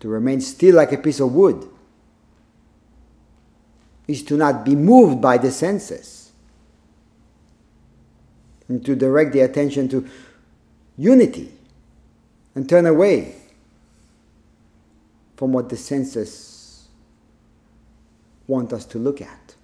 To 0.00 0.08
remain 0.08 0.40
still 0.40 0.76
like 0.76 0.92
a 0.92 0.98
piece 0.98 1.20
of 1.20 1.32
wood, 1.32 1.68
is 4.06 4.22
to 4.22 4.37
not 4.37 4.64
be 4.64 4.74
moved 4.74 5.20
by 5.20 5.38
the 5.38 5.50
senses, 5.50 6.32
and 8.68 8.84
to 8.84 8.94
direct 8.94 9.32
the 9.32 9.40
attention 9.40 9.88
to 9.88 10.08
unity 10.96 11.52
and 12.54 12.68
turn 12.68 12.87
away 12.87 13.34
from 15.37 15.52
what 15.52 15.68
the 15.68 15.76
senses 15.76 16.88
want 18.46 18.72
us 18.72 18.84
to 18.84 18.98
look 18.98 19.20
at. 19.20 19.54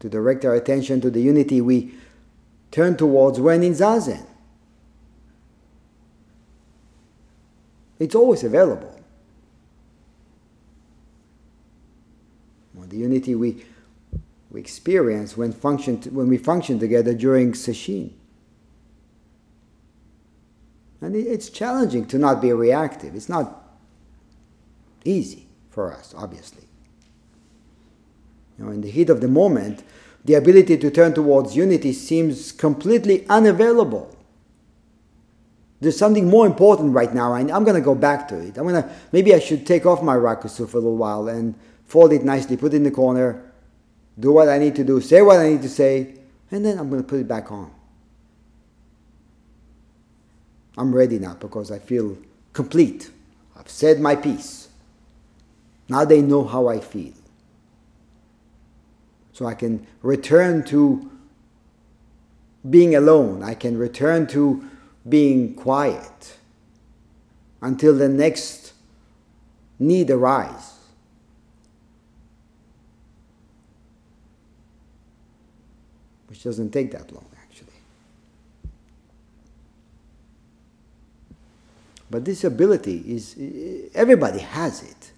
To 0.00 0.08
direct 0.08 0.44
our 0.44 0.54
attention 0.54 1.00
to 1.02 1.10
the 1.10 1.20
unity 1.20 1.60
we 1.60 1.94
turn 2.72 2.96
towards 2.96 3.38
when 3.38 3.62
in 3.62 3.72
Zazen. 3.72 4.26
It's 8.02 8.16
always 8.16 8.42
available. 8.42 8.98
Well, 12.74 12.88
the 12.88 12.96
unity 12.96 13.36
we, 13.36 13.64
we 14.50 14.60
experience 14.60 15.36
when, 15.36 15.52
function, 15.52 16.02
when 16.10 16.26
we 16.26 16.36
function 16.36 16.80
together 16.80 17.14
during 17.14 17.52
sesshin. 17.52 18.10
And 21.00 21.14
it's 21.14 21.48
challenging 21.48 22.06
to 22.06 22.18
not 22.18 22.42
be 22.42 22.52
reactive. 22.52 23.14
It's 23.14 23.28
not 23.28 23.68
easy 25.04 25.46
for 25.70 25.92
us, 25.92 26.12
obviously. 26.16 26.64
You 28.58 28.64
know, 28.64 28.72
in 28.72 28.80
the 28.80 28.90
heat 28.90 29.10
of 29.10 29.20
the 29.20 29.28
moment, 29.28 29.84
the 30.24 30.34
ability 30.34 30.76
to 30.78 30.90
turn 30.90 31.14
towards 31.14 31.54
unity 31.54 31.92
seems 31.92 32.50
completely 32.50 33.28
unavailable 33.28 34.16
there's 35.82 35.98
something 35.98 36.30
more 36.30 36.46
important 36.46 36.94
right 36.94 37.12
now, 37.12 37.34
and 37.34 37.50
I'm 37.50 37.64
going 37.64 37.74
to 37.74 37.82
go 37.82 37.96
back 37.96 38.28
to 38.28 38.38
it. 38.38 38.56
I'm 38.56 38.68
going 38.68 38.80
to 38.80 38.88
maybe 39.10 39.34
I 39.34 39.40
should 39.40 39.66
take 39.66 39.84
off 39.84 40.00
my 40.00 40.14
rakusu 40.14 40.68
for 40.68 40.76
a 40.76 40.80
little 40.80 40.96
while 40.96 41.26
and 41.26 41.56
fold 41.86 42.12
it 42.12 42.22
nicely, 42.22 42.56
put 42.56 42.72
it 42.72 42.76
in 42.76 42.84
the 42.84 42.92
corner, 42.92 43.52
do 44.18 44.30
what 44.30 44.48
I 44.48 44.58
need 44.58 44.76
to 44.76 44.84
do, 44.84 45.00
say 45.00 45.22
what 45.22 45.40
I 45.40 45.48
need 45.48 45.62
to 45.62 45.68
say, 45.68 46.14
and 46.52 46.64
then 46.64 46.78
I'm 46.78 46.88
going 46.88 47.02
to 47.02 47.08
put 47.08 47.18
it 47.18 47.26
back 47.26 47.50
on. 47.50 47.72
I'm 50.78 50.94
ready 50.94 51.18
now 51.18 51.34
because 51.34 51.72
I 51.72 51.80
feel 51.80 52.16
complete. 52.52 53.10
I've 53.56 53.68
said 53.68 54.00
my 54.00 54.14
piece. 54.14 54.68
Now 55.88 56.04
they 56.04 56.22
know 56.22 56.44
how 56.44 56.68
I 56.68 56.78
feel. 56.78 57.12
So 59.32 59.46
I 59.46 59.54
can 59.54 59.84
return 60.00 60.62
to 60.66 61.10
being 62.70 62.94
alone. 62.94 63.42
I 63.42 63.54
can 63.54 63.76
return 63.76 64.28
to 64.28 64.68
being 65.08 65.54
quiet 65.54 66.36
until 67.60 67.96
the 67.96 68.08
next 68.08 68.72
need 69.78 70.10
arises. 70.10 70.70
Which 76.28 76.44
doesn't 76.44 76.70
take 76.70 76.92
that 76.92 77.12
long, 77.12 77.26
actually. 77.42 77.68
But 82.10 82.24
this 82.24 82.44
ability 82.44 83.04
is, 83.06 83.36
everybody 83.94 84.38
has 84.38 84.82
it. 84.82 85.12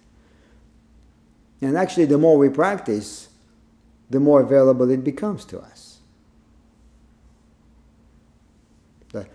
And 1.60 1.76
actually, 1.76 2.06
the 2.06 2.18
more 2.18 2.36
we 2.36 2.48
practice, 2.48 3.28
the 4.10 4.20
more 4.20 4.42
available 4.42 4.90
it 4.90 5.02
becomes 5.02 5.44
to 5.46 5.60
us. 5.60 5.98
The, 9.12 9.26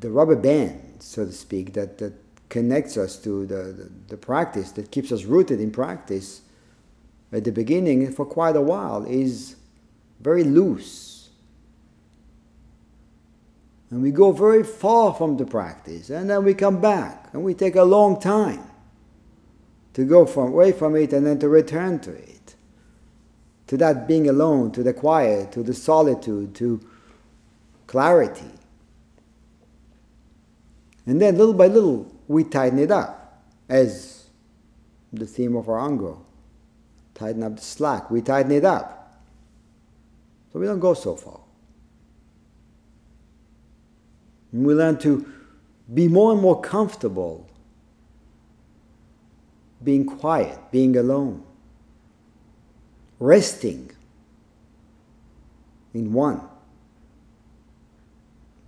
the 0.00 0.10
rubber 0.10 0.36
band, 0.36 0.96
so 1.00 1.24
to 1.24 1.32
speak, 1.32 1.74
that, 1.74 1.98
that 1.98 2.14
connects 2.48 2.96
us 2.96 3.16
to 3.18 3.46
the, 3.46 3.54
the, 3.54 3.90
the 4.08 4.16
practice, 4.16 4.72
that 4.72 4.90
keeps 4.90 5.12
us 5.12 5.24
rooted 5.24 5.60
in 5.60 5.70
practice 5.70 6.42
at 7.32 7.44
the 7.44 7.52
beginning 7.52 8.12
for 8.12 8.24
quite 8.24 8.56
a 8.56 8.60
while, 8.60 9.04
is 9.04 9.56
very 10.20 10.42
loose. 10.42 11.30
And 13.90 14.02
we 14.02 14.10
go 14.10 14.32
very 14.32 14.62
far 14.62 15.14
from 15.14 15.36
the 15.36 15.44
practice, 15.44 16.10
and 16.10 16.30
then 16.30 16.44
we 16.44 16.54
come 16.54 16.80
back, 16.80 17.28
and 17.32 17.42
we 17.42 17.54
take 17.54 17.76
a 17.76 17.84
long 17.84 18.20
time 18.20 18.64
to 19.94 20.04
go 20.04 20.24
from, 20.24 20.48
away 20.48 20.72
from 20.72 20.96
it 20.96 21.12
and 21.12 21.26
then 21.26 21.38
to 21.40 21.48
return 21.48 21.98
to 22.00 22.12
it. 22.12 22.54
To 23.66 23.76
that 23.76 24.08
being 24.08 24.28
alone, 24.28 24.72
to 24.72 24.82
the 24.82 24.92
quiet, 24.92 25.52
to 25.52 25.62
the 25.62 25.74
solitude, 25.74 26.54
to 26.56 26.80
clarity. 27.86 28.50
And 31.06 31.20
then 31.20 31.36
little 31.36 31.54
by 31.54 31.66
little, 31.66 32.10
we 32.28 32.44
tighten 32.44 32.78
it 32.78 32.90
up, 32.90 33.42
as 33.68 34.26
the 35.12 35.26
theme 35.26 35.56
of 35.56 35.68
our 35.68 35.80
Ango. 35.80 36.24
Tighten 37.14 37.42
up 37.42 37.56
the 37.56 37.62
slack. 37.62 38.10
We 38.10 38.22
tighten 38.22 38.52
it 38.52 38.64
up. 38.64 39.22
So 40.52 40.58
we 40.58 40.66
don't 40.66 40.80
go 40.80 40.94
so 40.94 41.16
far. 41.16 41.40
And 44.52 44.64
we 44.64 44.74
learn 44.74 44.98
to 44.98 45.26
be 45.92 46.08
more 46.08 46.32
and 46.32 46.40
more 46.40 46.60
comfortable 46.60 47.48
being 49.82 50.04
quiet, 50.04 50.58
being 50.70 50.96
alone, 50.96 51.42
resting 53.18 53.90
in 55.94 56.12
one, 56.12 56.40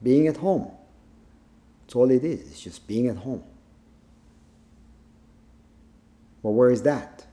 being 0.02 0.26
at 0.26 0.38
home. 0.38 0.70
All 1.94 2.10
it 2.10 2.24
is, 2.24 2.40
it's 2.50 2.60
just 2.60 2.86
being 2.86 3.08
at 3.08 3.16
home. 3.16 3.42
Well, 6.42 6.54
where 6.54 6.70
is 6.70 6.82
that? 6.82 7.26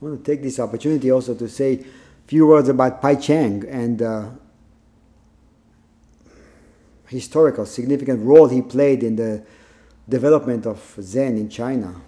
I 0.00 0.04
want 0.04 0.24
to 0.24 0.30
take 0.30 0.42
this 0.42 0.58
opportunity 0.58 1.10
also 1.10 1.34
to 1.34 1.48
say 1.48 1.74
a 1.74 1.84
few 2.26 2.46
words 2.46 2.68
about 2.68 3.00
Pai 3.00 3.16
Cheng 3.16 3.64
and 3.68 4.02
uh, 4.02 4.28
historical, 7.08 7.66
significant 7.66 8.24
role 8.24 8.48
he 8.48 8.62
played 8.62 9.02
in 9.02 9.16
the 9.16 9.42
development 10.08 10.66
of 10.66 10.96
Zen 11.00 11.36
in 11.36 11.48
China. 11.48 12.00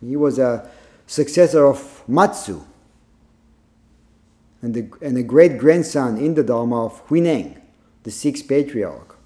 He 0.00 0.16
was 0.16 0.38
a 0.38 0.70
successor 1.10 1.66
of 1.66 2.04
Matsu 2.06 2.62
and, 4.62 4.94
and 5.02 5.18
a 5.18 5.24
great 5.24 5.58
grandson 5.58 6.16
in 6.18 6.34
the 6.34 6.44
Dharma 6.44 6.84
of 6.84 7.04
Huineng, 7.08 7.60
the 8.04 8.12
sixth 8.12 8.46
patriarch. 8.46 9.16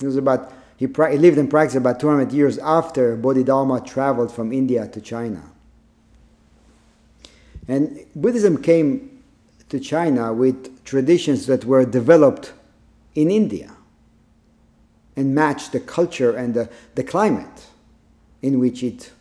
He 0.00 0.06
was 0.06 0.16
about 0.16 0.50
he, 0.78 0.86
he 0.86 1.18
lived 1.18 1.36
and 1.36 1.50
practiced 1.50 1.76
about 1.76 2.00
200 2.00 2.32
years 2.32 2.56
after 2.58 3.14
Bodhidharma 3.16 3.82
traveled 3.82 4.32
from 4.32 4.50
India 4.50 4.88
to 4.88 5.00
China. 5.00 5.42
And 7.68 8.06
Buddhism 8.16 8.60
came 8.62 9.22
to 9.68 9.78
China 9.78 10.32
with 10.32 10.84
traditions 10.84 11.46
that 11.46 11.66
were 11.66 11.84
developed 11.84 12.54
in 13.14 13.30
India 13.30 13.76
and 15.16 15.34
matched 15.34 15.72
the 15.72 15.80
culture 15.80 16.34
and 16.34 16.54
the, 16.54 16.70
the 16.94 17.04
climate 17.04 17.66
in 18.40 18.58
which 18.58 18.82
it 18.82 19.12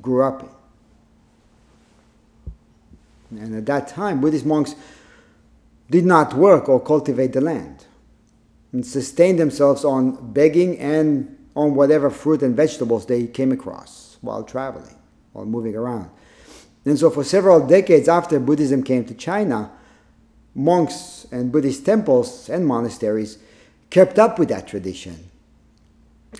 grew 0.00 0.22
up 0.22 0.42
in. 0.42 0.48
And 3.38 3.54
at 3.54 3.66
that 3.66 3.88
time, 3.88 4.20
Buddhist 4.20 4.44
monks 4.44 4.74
did 5.90 6.04
not 6.04 6.34
work 6.34 6.68
or 6.68 6.80
cultivate 6.80 7.32
the 7.32 7.40
land 7.40 7.86
and 8.72 8.86
sustained 8.86 9.38
themselves 9.38 9.84
on 9.84 10.32
begging 10.32 10.78
and 10.78 11.38
on 11.54 11.74
whatever 11.74 12.10
fruit 12.10 12.42
and 12.42 12.56
vegetables 12.56 13.06
they 13.06 13.26
came 13.26 13.52
across 13.52 14.16
while 14.22 14.42
traveling, 14.42 14.96
or 15.34 15.44
moving 15.44 15.76
around. 15.76 16.08
And 16.84 16.98
so, 16.98 17.10
for 17.10 17.24
several 17.24 17.66
decades 17.66 18.08
after 18.08 18.40
Buddhism 18.40 18.82
came 18.82 19.04
to 19.04 19.14
China, 19.14 19.70
monks 20.54 21.26
and 21.30 21.52
Buddhist 21.52 21.84
temples 21.84 22.48
and 22.48 22.66
monasteries 22.66 23.38
kept 23.90 24.18
up 24.18 24.38
with 24.38 24.48
that 24.48 24.66
tradition 24.66 25.30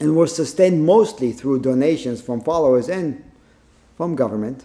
and 0.01 0.17
were 0.17 0.27
sustained 0.27 0.85
mostly 0.85 1.33
through 1.33 1.61
donations 1.61 2.23
from 2.23 2.41
followers 2.41 2.89
and 2.89 3.23
from 4.03 4.17
government. 4.17 4.65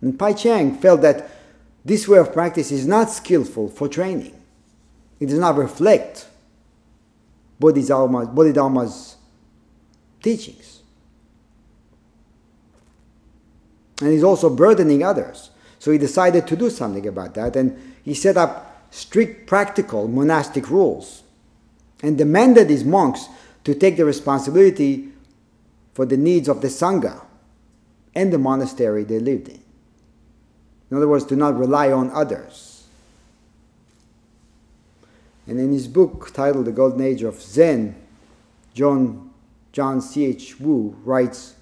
And 0.00 0.18
Pai 0.18 0.34
Cheng 0.34 0.76
felt 0.78 1.02
that 1.02 1.30
this 1.84 2.08
way 2.08 2.18
of 2.18 2.32
practice 2.32 2.72
is 2.72 2.84
not 2.84 3.10
skillful 3.10 3.68
for 3.68 3.86
training 3.86 4.34
it 5.20 5.26
does 5.26 5.38
not 5.38 5.56
reflect 5.56 6.26
Bodhidharma's, 7.60 8.26
Bodhidharma's 8.30 9.14
teachings. 10.20 10.82
And 14.00 14.10
he's 14.10 14.24
also 14.24 14.50
burdening 14.50 15.04
others. 15.04 15.50
So 15.78 15.92
he 15.92 15.98
decided 15.98 16.48
to 16.48 16.56
do 16.56 16.70
something 16.70 17.06
about 17.06 17.34
that, 17.34 17.54
and 17.54 17.94
he 18.04 18.14
set 18.14 18.36
up 18.36 18.88
strict 18.90 19.46
practical 19.46 20.08
monastic 20.08 20.68
rules 20.68 21.22
and 22.02 22.18
demanded 22.18 22.68
his 22.68 22.82
monks 22.82 23.28
to 23.62 23.76
take 23.76 23.96
the 23.96 24.04
responsibility 24.04 25.11
for 25.92 26.06
the 26.06 26.16
needs 26.16 26.48
of 26.48 26.60
the 26.60 26.68
Sangha 26.68 27.24
and 28.14 28.32
the 28.32 28.38
monastery 28.38 29.04
they 29.04 29.18
lived 29.18 29.48
in. 29.48 29.62
In 30.90 30.96
other 30.96 31.08
words, 31.08 31.24
do 31.24 31.36
not 31.36 31.58
rely 31.58 31.90
on 31.90 32.10
others. 32.10 32.84
And 35.46 35.58
in 35.58 35.72
his 35.72 35.88
book 35.88 36.32
titled 36.32 36.66
The 36.66 36.72
Golden 36.72 37.00
Age 37.00 37.22
of 37.22 37.40
Zen, 37.40 37.96
John, 38.74 39.30
John 39.72 40.00
C.H. 40.00 40.60
Wu 40.60 40.96
writes 41.04 41.54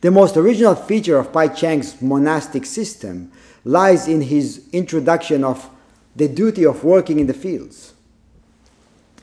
The 0.00 0.10
most 0.10 0.36
original 0.36 0.74
feature 0.74 1.18
of 1.18 1.32
Pai 1.32 1.48
Cheng's 1.50 2.00
monastic 2.02 2.64
system 2.64 3.30
lies 3.64 4.08
in 4.08 4.22
his 4.22 4.66
introduction 4.72 5.44
of 5.44 5.70
the 6.16 6.28
duty 6.28 6.64
of 6.64 6.82
working 6.82 7.20
in 7.20 7.26
the 7.26 7.34
fields, 7.34 7.92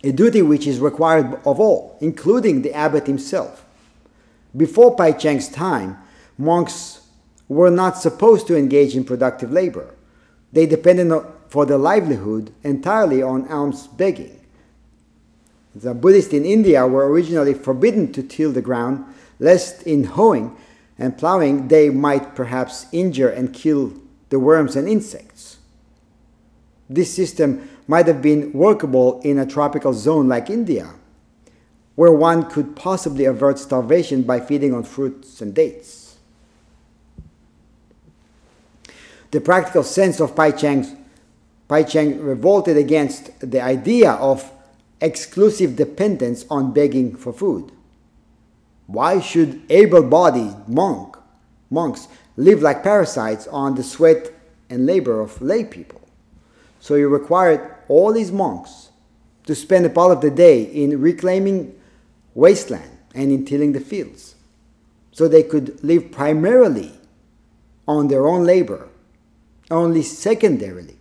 a 0.06 0.12
duty 0.12 0.44
which 0.44 0.68
is 0.68 0.80
required 0.80 1.34
of 1.46 1.60
all, 1.60 1.98
including 2.00 2.62
the 2.62 2.74
abbot 2.74 3.08
himself. 3.08 3.66
Before 4.56 4.96
Pai 4.96 5.14
Cheng's 5.14 5.50
time, 5.50 5.98
monks 6.38 7.02
were 7.48 7.72
not 7.72 7.98
supposed 7.98 8.46
to 8.48 8.56
engage 8.56 8.96
in 8.96 9.04
productive 9.04 9.52
labor. 9.52 9.96
They 10.54 10.68
depended 10.68 11.12
for 11.50 11.66
their 11.66 11.80
livelihood 11.80 12.54
entirely 12.64 13.24
on 13.24 13.48
alms 13.48 13.88
begging. 13.88 14.40
The 15.74 15.96
Buddhists 15.96 16.34
in 16.34 16.46
India 16.46 16.88
were 16.88 17.10
originally 17.10 17.56
forbidden 17.56 18.14
to 18.14 18.22
till 18.22 18.52
the 18.52 18.62
ground, 18.62 19.04
lest 19.40 19.84
in 19.84 20.04
hoeing 20.04 20.56
and 21.00 21.18
plowing 21.18 21.68
they 21.68 21.90
might 21.90 22.36
perhaps 22.36 22.86
injure 22.92 23.30
and 23.30 23.54
kill 23.54 23.94
the 24.30 24.40
worms 24.40 24.76
and 24.76 24.88
insects. 24.88 25.58
This 26.90 27.14
system 27.14 27.68
might 27.88 28.08
have 28.08 28.22
been 28.22 28.52
workable 28.54 29.22
in 29.22 29.38
a 29.38 29.46
tropical 29.46 29.94
zone 29.94 30.28
like 30.28 30.50
India, 30.50 30.94
where 31.96 32.12
one 32.12 32.50
could 32.50 32.76
possibly 32.76 33.26
avert 33.26 33.60
starvation 33.60 34.24
by 34.24 34.40
feeding 34.40 34.74
on 34.74 34.84
fruits 34.84 35.42
and 35.42 35.54
dates. 35.54 36.18
The 39.32 39.42
practical 39.42 39.84
sense 39.84 40.20
of 40.20 40.36
Pai 40.36 40.52
Cheng's 40.52 40.96
Pai 41.68 41.84
Cheng 41.84 42.22
revolted 42.22 42.78
against 42.78 43.40
the 43.40 43.60
idea 43.60 44.12
of 44.12 44.52
exclusive 45.02 45.76
dependence 45.76 46.46
on 46.50 46.74
begging 46.74 47.16
for 47.16 47.34
food. 47.34 47.72
Why 48.88 49.20
should 49.20 49.64
able-bodied 49.70 50.70
monk, 50.70 51.18
monks 51.72 52.08
live 52.38 52.62
like 52.62 52.84
parasites 52.84 53.48
on 53.48 53.74
the 53.76 53.84
sweat 53.84 54.32
and 54.70 54.86
labor 54.86 55.20
of 55.20 55.42
lay 55.42 55.64
people? 55.64 56.02
So 56.80 56.96
he 56.96 57.04
required 57.04 57.75
all 57.88 58.14
these 58.14 58.32
monks 58.32 58.90
to 59.46 59.56
spend 59.56 59.86
a 59.86 59.90
part 59.90 60.12
of 60.12 60.22
the 60.22 60.32
day 60.32 60.64
in 60.64 61.00
reclaiming 61.02 61.80
wasteland 62.34 62.98
and 63.14 63.32
in 63.32 63.46
tilling 63.46 63.74
the 63.74 63.80
fields. 63.80 64.36
So 65.12 65.28
they 65.28 65.44
could 65.44 65.84
live 65.84 66.12
primarily 66.12 66.92
on 67.88 68.08
their 68.08 68.28
own 68.28 68.44
labor, 68.44 68.90
only 69.72 70.02
secondarily 70.02 70.98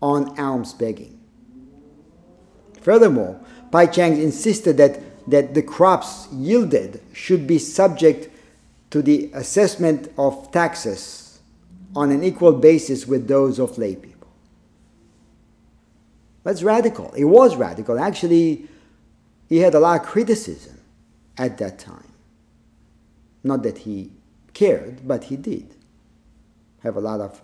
on 0.00 0.38
alms 0.38 0.72
begging. 0.72 1.18
Furthermore, 2.80 3.40
Pai 3.70 3.86
Chang 3.86 4.20
insisted 4.20 4.76
that, 4.78 5.00
that 5.30 5.54
the 5.54 5.62
crops 5.62 6.28
yielded 6.32 7.00
should 7.12 7.46
be 7.46 7.58
subject 7.58 8.28
to 8.90 9.02
the 9.02 9.30
assessment 9.34 10.12
of 10.18 10.50
taxes 10.52 11.40
on 11.94 12.10
an 12.10 12.22
equal 12.22 12.52
basis 12.52 13.06
with 13.06 13.28
those 13.28 13.58
of 13.58 13.78
people. 13.78 14.11
That's 16.44 16.62
radical. 16.62 17.12
It 17.12 17.24
was 17.24 17.56
radical. 17.56 17.98
Actually, 17.98 18.68
he 19.48 19.58
had 19.58 19.74
a 19.74 19.80
lot 19.80 20.00
of 20.00 20.06
criticism 20.06 20.80
at 21.38 21.58
that 21.58 21.78
time. 21.78 22.12
Not 23.44 23.62
that 23.62 23.78
he 23.78 24.12
cared, 24.54 25.06
but 25.06 25.24
he 25.24 25.36
did 25.36 25.74
have 26.82 26.96
a 26.96 27.00
lot 27.00 27.20
of 27.20 27.40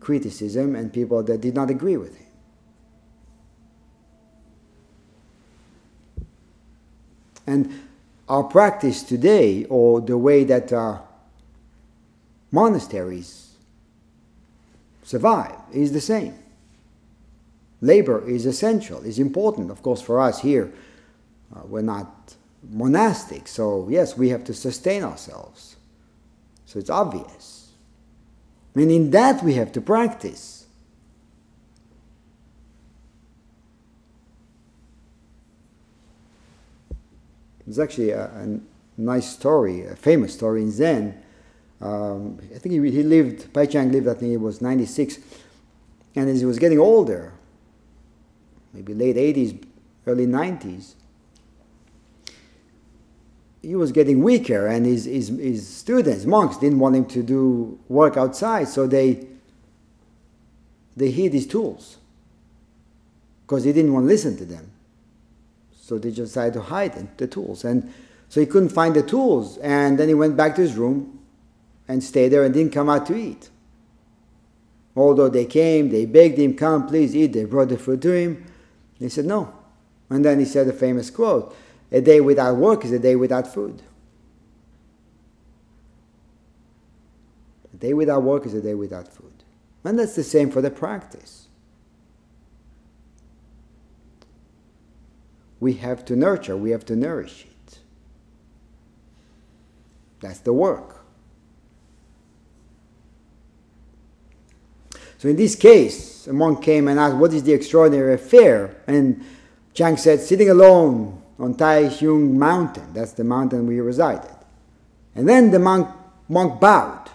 criticism 0.00 0.76
and 0.76 0.92
people 0.92 1.22
that 1.22 1.40
did 1.40 1.54
not 1.54 1.70
agree 1.70 1.96
with 1.96 2.16
him. 2.16 2.26
And 7.46 7.80
our 8.28 8.42
practice 8.42 9.02
today, 9.02 9.64
or 9.66 10.00
the 10.00 10.18
way 10.18 10.44
that 10.44 10.72
uh, 10.72 10.98
monasteries 12.50 13.52
survive, 15.04 15.54
is 15.72 15.92
the 15.92 16.00
same. 16.00 16.34
Labor 17.80 18.26
is 18.26 18.46
essential, 18.46 19.02
is 19.02 19.18
important. 19.18 19.70
Of 19.70 19.82
course, 19.82 20.00
for 20.00 20.20
us 20.20 20.40
here, 20.40 20.72
uh, 21.54 21.60
we're 21.64 21.82
not 21.82 22.34
monastic, 22.70 23.46
so 23.46 23.86
yes, 23.88 24.16
we 24.16 24.30
have 24.30 24.44
to 24.44 24.54
sustain 24.54 25.04
ourselves. 25.04 25.76
So 26.64 26.78
it's 26.78 26.90
obvious. 26.90 27.72
And 28.74 28.90
in 28.90 29.10
that 29.10 29.42
we 29.42 29.54
have 29.54 29.72
to 29.72 29.80
practice. 29.80 30.66
There's 37.64 37.78
actually 37.78 38.10
a, 38.10 38.24
a, 38.24 38.60
nice 38.98 39.30
story, 39.30 39.84
a 39.84 39.94
famous 39.94 40.32
story 40.32 40.62
in 40.62 40.70
Zen. 40.70 41.22
Um, 41.82 42.38
I 42.54 42.58
think 42.58 42.72
he, 42.72 42.90
he 42.90 43.02
lived, 43.02 43.52
Pai 43.52 43.66
Chang 43.66 43.92
lived, 43.92 44.08
I 44.08 44.14
think 44.14 44.30
he 44.30 44.36
was 44.38 44.62
96. 44.62 45.18
And 46.14 46.30
as 46.30 46.40
he 46.40 46.46
was 46.46 46.58
getting 46.58 46.78
older, 46.78 47.32
maybe 48.76 48.94
late 48.94 49.16
80s, 49.16 49.64
early 50.06 50.26
90s, 50.26 50.94
he 53.62 53.74
was 53.74 53.90
getting 53.90 54.22
weaker, 54.22 54.66
and 54.66 54.86
his, 54.86 55.06
his, 55.06 55.28
his 55.28 55.66
students, 55.66 56.24
monks, 56.24 56.58
didn't 56.58 56.78
want 56.78 56.94
him 56.94 57.06
to 57.06 57.22
do 57.22 57.78
work 57.88 58.16
outside, 58.16 58.68
so 58.68 58.86
they, 58.86 59.26
they 60.96 61.10
hid 61.10 61.32
his 61.32 61.46
tools 61.46 61.96
because 63.46 63.64
he 63.64 63.72
didn't 63.72 63.92
want 63.92 64.04
to 64.04 64.08
listen 64.08 64.36
to 64.36 64.44
them. 64.44 64.70
So 65.72 65.98
they 65.98 66.10
just 66.10 66.34
decided 66.34 66.54
to 66.54 66.62
hide 66.62 67.16
the 67.16 67.26
tools. 67.26 67.64
And 67.64 67.92
so 68.28 68.40
he 68.40 68.46
couldn't 68.46 68.70
find 68.70 68.94
the 68.94 69.02
tools. 69.02 69.56
And 69.58 69.98
then 69.98 70.08
he 70.08 70.14
went 70.14 70.36
back 70.36 70.56
to 70.56 70.62
his 70.62 70.74
room 70.74 71.20
and 71.86 72.02
stayed 72.02 72.28
there 72.28 72.42
and 72.42 72.52
didn't 72.52 72.72
come 72.72 72.88
out 72.88 73.06
to 73.06 73.14
eat. 73.14 73.50
Although 74.96 75.28
they 75.28 75.44
came, 75.44 75.90
they 75.90 76.06
begged 76.06 76.38
him, 76.38 76.56
come, 76.56 76.88
please 76.88 77.14
eat. 77.14 77.34
They 77.34 77.44
brought 77.44 77.68
the 77.68 77.78
food 77.78 78.02
to 78.02 78.12
him. 78.12 78.46
He 78.98 79.08
said, 79.08 79.26
no. 79.26 79.54
And 80.08 80.24
then 80.24 80.38
he 80.38 80.44
said 80.44 80.68
a 80.68 80.72
famous 80.72 81.10
quote 81.10 81.54
A 81.90 82.00
day 82.00 82.20
without 82.20 82.56
work 82.56 82.84
is 82.84 82.92
a 82.92 82.98
day 82.98 83.16
without 83.16 83.52
food. 83.52 83.82
A 87.74 87.76
day 87.76 87.92
without 87.92 88.22
work 88.22 88.46
is 88.46 88.54
a 88.54 88.62
day 88.62 88.74
without 88.74 89.08
food. 89.08 89.32
And 89.84 89.98
that's 89.98 90.14
the 90.14 90.24
same 90.24 90.50
for 90.50 90.60
the 90.60 90.70
practice. 90.70 91.46
we 95.60 95.74
have 95.74 96.04
to 96.04 96.16
nurture, 96.16 96.56
we 96.56 96.70
have 96.70 96.84
to 96.86 96.96
nourish 96.96 97.44
it. 97.44 97.78
That's 100.20 100.40
the 100.40 100.52
work. 100.52 100.95
In 105.26 105.36
this 105.36 105.54
case, 105.54 106.26
a 106.26 106.32
monk 106.32 106.62
came 106.62 106.88
and 106.88 106.98
asked, 107.00 107.16
What 107.16 107.32
is 107.32 107.42
the 107.42 107.52
extraordinary 107.52 108.14
affair? 108.14 108.76
And 108.86 109.24
Chang 109.74 109.96
said, 109.96 110.20
Sitting 110.20 110.50
alone 110.50 111.20
on 111.38 111.54
Ta 111.54 111.74
Hsiung 111.88 112.32
mountain, 112.32 112.92
that's 112.92 113.12
the 113.12 113.24
mountain 113.24 113.66
we 113.66 113.80
resided. 113.80 114.30
And 115.14 115.28
then 115.28 115.50
the 115.50 115.58
monk, 115.58 115.88
monk 116.28 116.60
bowed. 116.60 117.10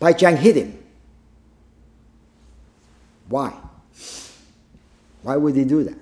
Pai 0.00 0.14
Chang 0.14 0.36
hit 0.36 0.56
him. 0.56 0.78
Why? 3.28 3.52
Why 5.22 5.36
would 5.36 5.54
he 5.56 5.64
do 5.64 5.84
that? 5.84 5.98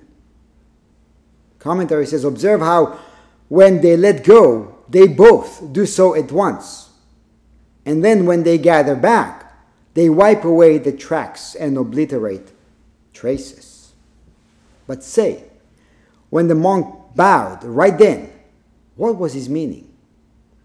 Commentary 1.58 2.06
says, 2.06 2.24
Observe 2.24 2.60
how 2.60 2.98
when 3.48 3.80
they 3.80 3.96
let 3.96 4.24
go, 4.24 4.78
they 4.88 5.06
both 5.06 5.72
do 5.72 5.86
so 5.86 6.14
at 6.14 6.32
once. 6.32 6.90
And 7.84 8.04
then 8.04 8.26
when 8.26 8.42
they 8.44 8.58
gather 8.58 8.94
back, 8.94 9.41
they 9.94 10.08
wipe 10.08 10.44
away 10.44 10.78
the 10.78 10.92
tracks 10.92 11.54
and 11.54 11.76
obliterate 11.76 12.52
traces. 13.12 13.92
But 14.86 15.04
say, 15.04 15.44
when 16.30 16.48
the 16.48 16.54
monk 16.54 17.14
bowed 17.14 17.62
right 17.64 17.96
then, 17.96 18.32
what 18.96 19.18
was 19.18 19.34
his 19.34 19.48
meaning? 19.48 19.92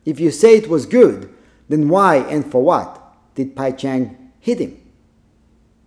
If 0.06 0.20
you 0.20 0.32
say 0.32 0.56
it 0.56 0.70
was 0.70 0.86
good, 0.86 1.34
then 1.68 1.90
why 1.90 2.18
and 2.18 2.50
for 2.50 2.64
what 2.64 3.02
did 3.36 3.56
Pai 3.56 3.74
Chang 3.74 4.32
hit 4.40 4.60
him? 4.60 4.82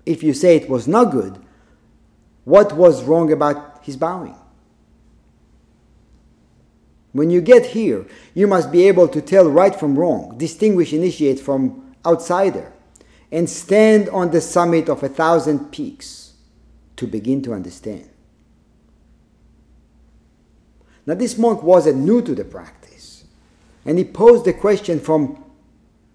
If 0.05 0.23
you 0.23 0.35
say 0.35 0.57
it 0.57 0.69
was 0.69 0.87
not 0.87 1.11
good, 1.11 1.39
what 2.45 2.75
was 2.75 3.05
wrong 3.05 3.33
about 3.33 3.81
his 3.83 3.97
bowing? 3.97 4.37
When 7.13 7.31
you 7.31 7.41
get 7.41 7.67
here, 7.67 8.07
you 8.35 8.47
must 8.47 8.71
be 8.71 8.87
able 8.87 9.09
to 9.09 9.21
tell 9.21 9.49
right 9.49 9.75
from 9.75 9.99
wrong, 9.99 10.37
distinguish 10.39 10.93
initiate 10.93 11.41
from 11.41 11.95
outsider, 12.07 12.73
and 13.33 13.49
stand 13.49 14.09
on 14.09 14.31
the 14.31 14.41
summit 14.41 14.89
of 14.89 15.03
a 15.03 15.09
thousand 15.09 15.71
peaks 15.71 16.35
to 16.97 17.07
begin 17.07 17.43
to 17.43 17.53
understand. 17.53 18.09
Now, 21.07 21.15
this 21.15 21.39
monk 21.39 21.63
wasn't 21.63 21.99
new 21.99 22.23
to 22.23 22.35
the 22.35 22.45
practice, 22.45 23.25
and 23.85 23.99
he 23.99 24.05
posed 24.05 24.45
the 24.45 24.53
question 24.53 25.01
from 25.01 25.43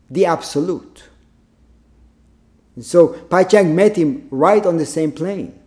the 0.09 0.25
absolute. 0.25 1.03
And 2.75 2.85
so 2.85 3.07
Pai 3.07 3.45
Chang 3.45 3.75
met 3.75 3.95
him 3.95 4.27
right 4.29 4.65
on 4.65 4.77
the 4.77 4.85
same 4.85 5.11
plane 5.11 5.57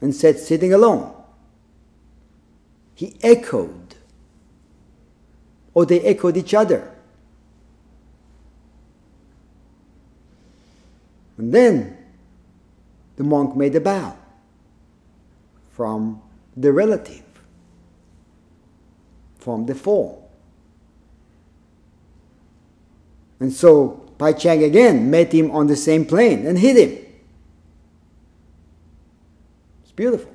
and 0.00 0.14
said, 0.14 0.38
sitting 0.38 0.72
alone. 0.72 1.12
He 2.94 3.16
echoed 3.22 3.96
or 5.74 5.84
they 5.84 6.00
echoed 6.00 6.36
each 6.36 6.54
other. 6.54 6.93
And 11.36 11.52
then 11.52 11.96
the 13.16 13.24
monk 13.24 13.56
made 13.56 13.74
a 13.74 13.80
bow 13.80 14.16
from 15.70 16.22
the 16.56 16.72
relative, 16.72 17.24
from 19.38 19.66
the 19.66 19.74
form. 19.74 20.20
And 23.40 23.52
so 23.52 24.04
Pai 24.18 24.34
Chang 24.34 24.62
again 24.62 25.10
met 25.10 25.32
him 25.32 25.50
on 25.50 25.66
the 25.66 25.76
same 25.76 26.06
plane 26.06 26.46
and 26.46 26.58
hit 26.58 26.76
him. 26.76 27.04
It's 29.82 29.92
beautiful. 29.92 30.32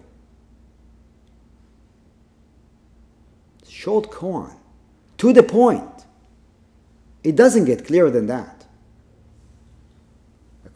Short 3.67 4.11
koan 4.11 4.53
to 5.17 5.31
the 5.31 5.43
point. 5.43 6.05
It 7.23 7.35
doesn't 7.35 7.65
get 7.65 7.85
clearer 7.85 8.11
than 8.11 8.27
that. 8.27 8.58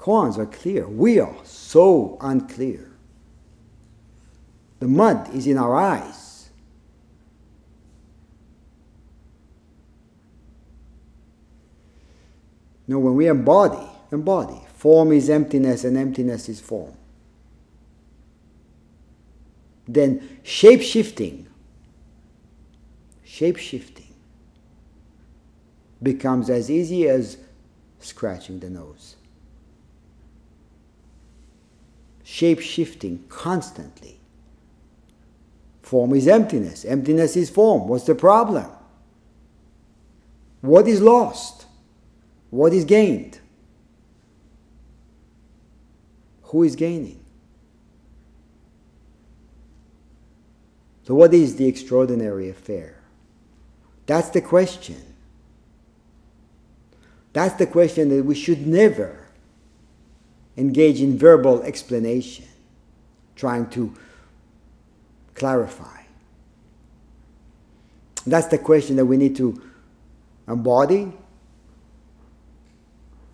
Koans 0.03 0.37
are 0.37 0.45
clear. 0.45 0.85
We 0.85 1.21
are 1.21 1.33
so 1.45 2.17
unclear. 2.19 2.91
The 4.81 4.87
mud 4.89 5.33
is 5.33 5.47
in 5.47 5.57
our 5.57 5.77
eyes. 5.77 6.49
No, 12.85 12.99
when 12.99 13.15
we 13.15 13.29
embody, 13.29 13.87
embody, 14.11 14.59
form 14.73 15.13
is 15.13 15.29
emptiness 15.29 15.85
and 15.85 15.95
emptiness 15.95 16.49
is 16.49 16.59
form. 16.59 16.97
Then 19.87 20.39
shape 20.43 20.81
shifting, 20.81 21.47
shape 23.23 23.55
shifting 23.55 24.13
becomes 26.01 26.49
as 26.49 26.69
easy 26.69 27.07
as 27.07 27.37
scratching 28.01 28.59
the 28.59 28.69
nose. 28.69 29.15
Shape 32.23 32.59
shifting 32.59 33.25
constantly. 33.29 34.19
Form 35.81 36.13
is 36.13 36.27
emptiness. 36.27 36.85
Emptiness 36.85 37.35
is 37.35 37.49
form. 37.49 37.87
What's 37.87 38.05
the 38.05 38.15
problem? 38.15 38.67
What 40.61 40.87
is 40.87 41.01
lost? 41.01 41.65
What 42.49 42.71
is 42.71 42.85
gained? 42.85 43.39
Who 46.43 46.63
is 46.63 46.75
gaining? 46.75 47.19
So, 51.05 51.15
what 51.15 51.33
is 51.33 51.57
the 51.57 51.67
extraordinary 51.67 52.49
affair? 52.49 53.01
That's 54.05 54.29
the 54.29 54.41
question. 54.41 55.01
That's 57.33 57.55
the 57.55 57.67
question 57.67 58.09
that 58.09 58.23
we 58.23 58.35
should 58.35 58.65
never 58.65 59.22
engage 60.57 61.01
in 61.01 61.17
verbal 61.17 61.61
explanation, 61.63 62.45
trying 63.35 63.69
to 63.71 63.93
clarify. 65.35 66.03
That's 68.25 68.47
the 68.47 68.57
question 68.57 68.95
that 68.97 69.05
we 69.05 69.17
need 69.17 69.35
to 69.37 69.61
embody 70.47 71.11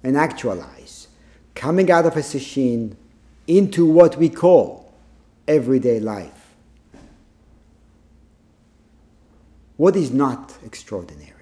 and 0.04 0.18
actualize, 0.18 1.08
coming 1.56 1.92
out 1.92 2.06
of 2.06 2.16
a 2.16 2.22
sesshin 2.22 2.96
into 3.48 3.86
what 3.86 4.18
we 4.18 4.30
call 4.30 4.94
everyday 5.48 6.00
life. 6.00 6.54
What 9.76 9.96
is 9.96 10.12
not 10.12 10.58
extraordinary? 10.64 11.39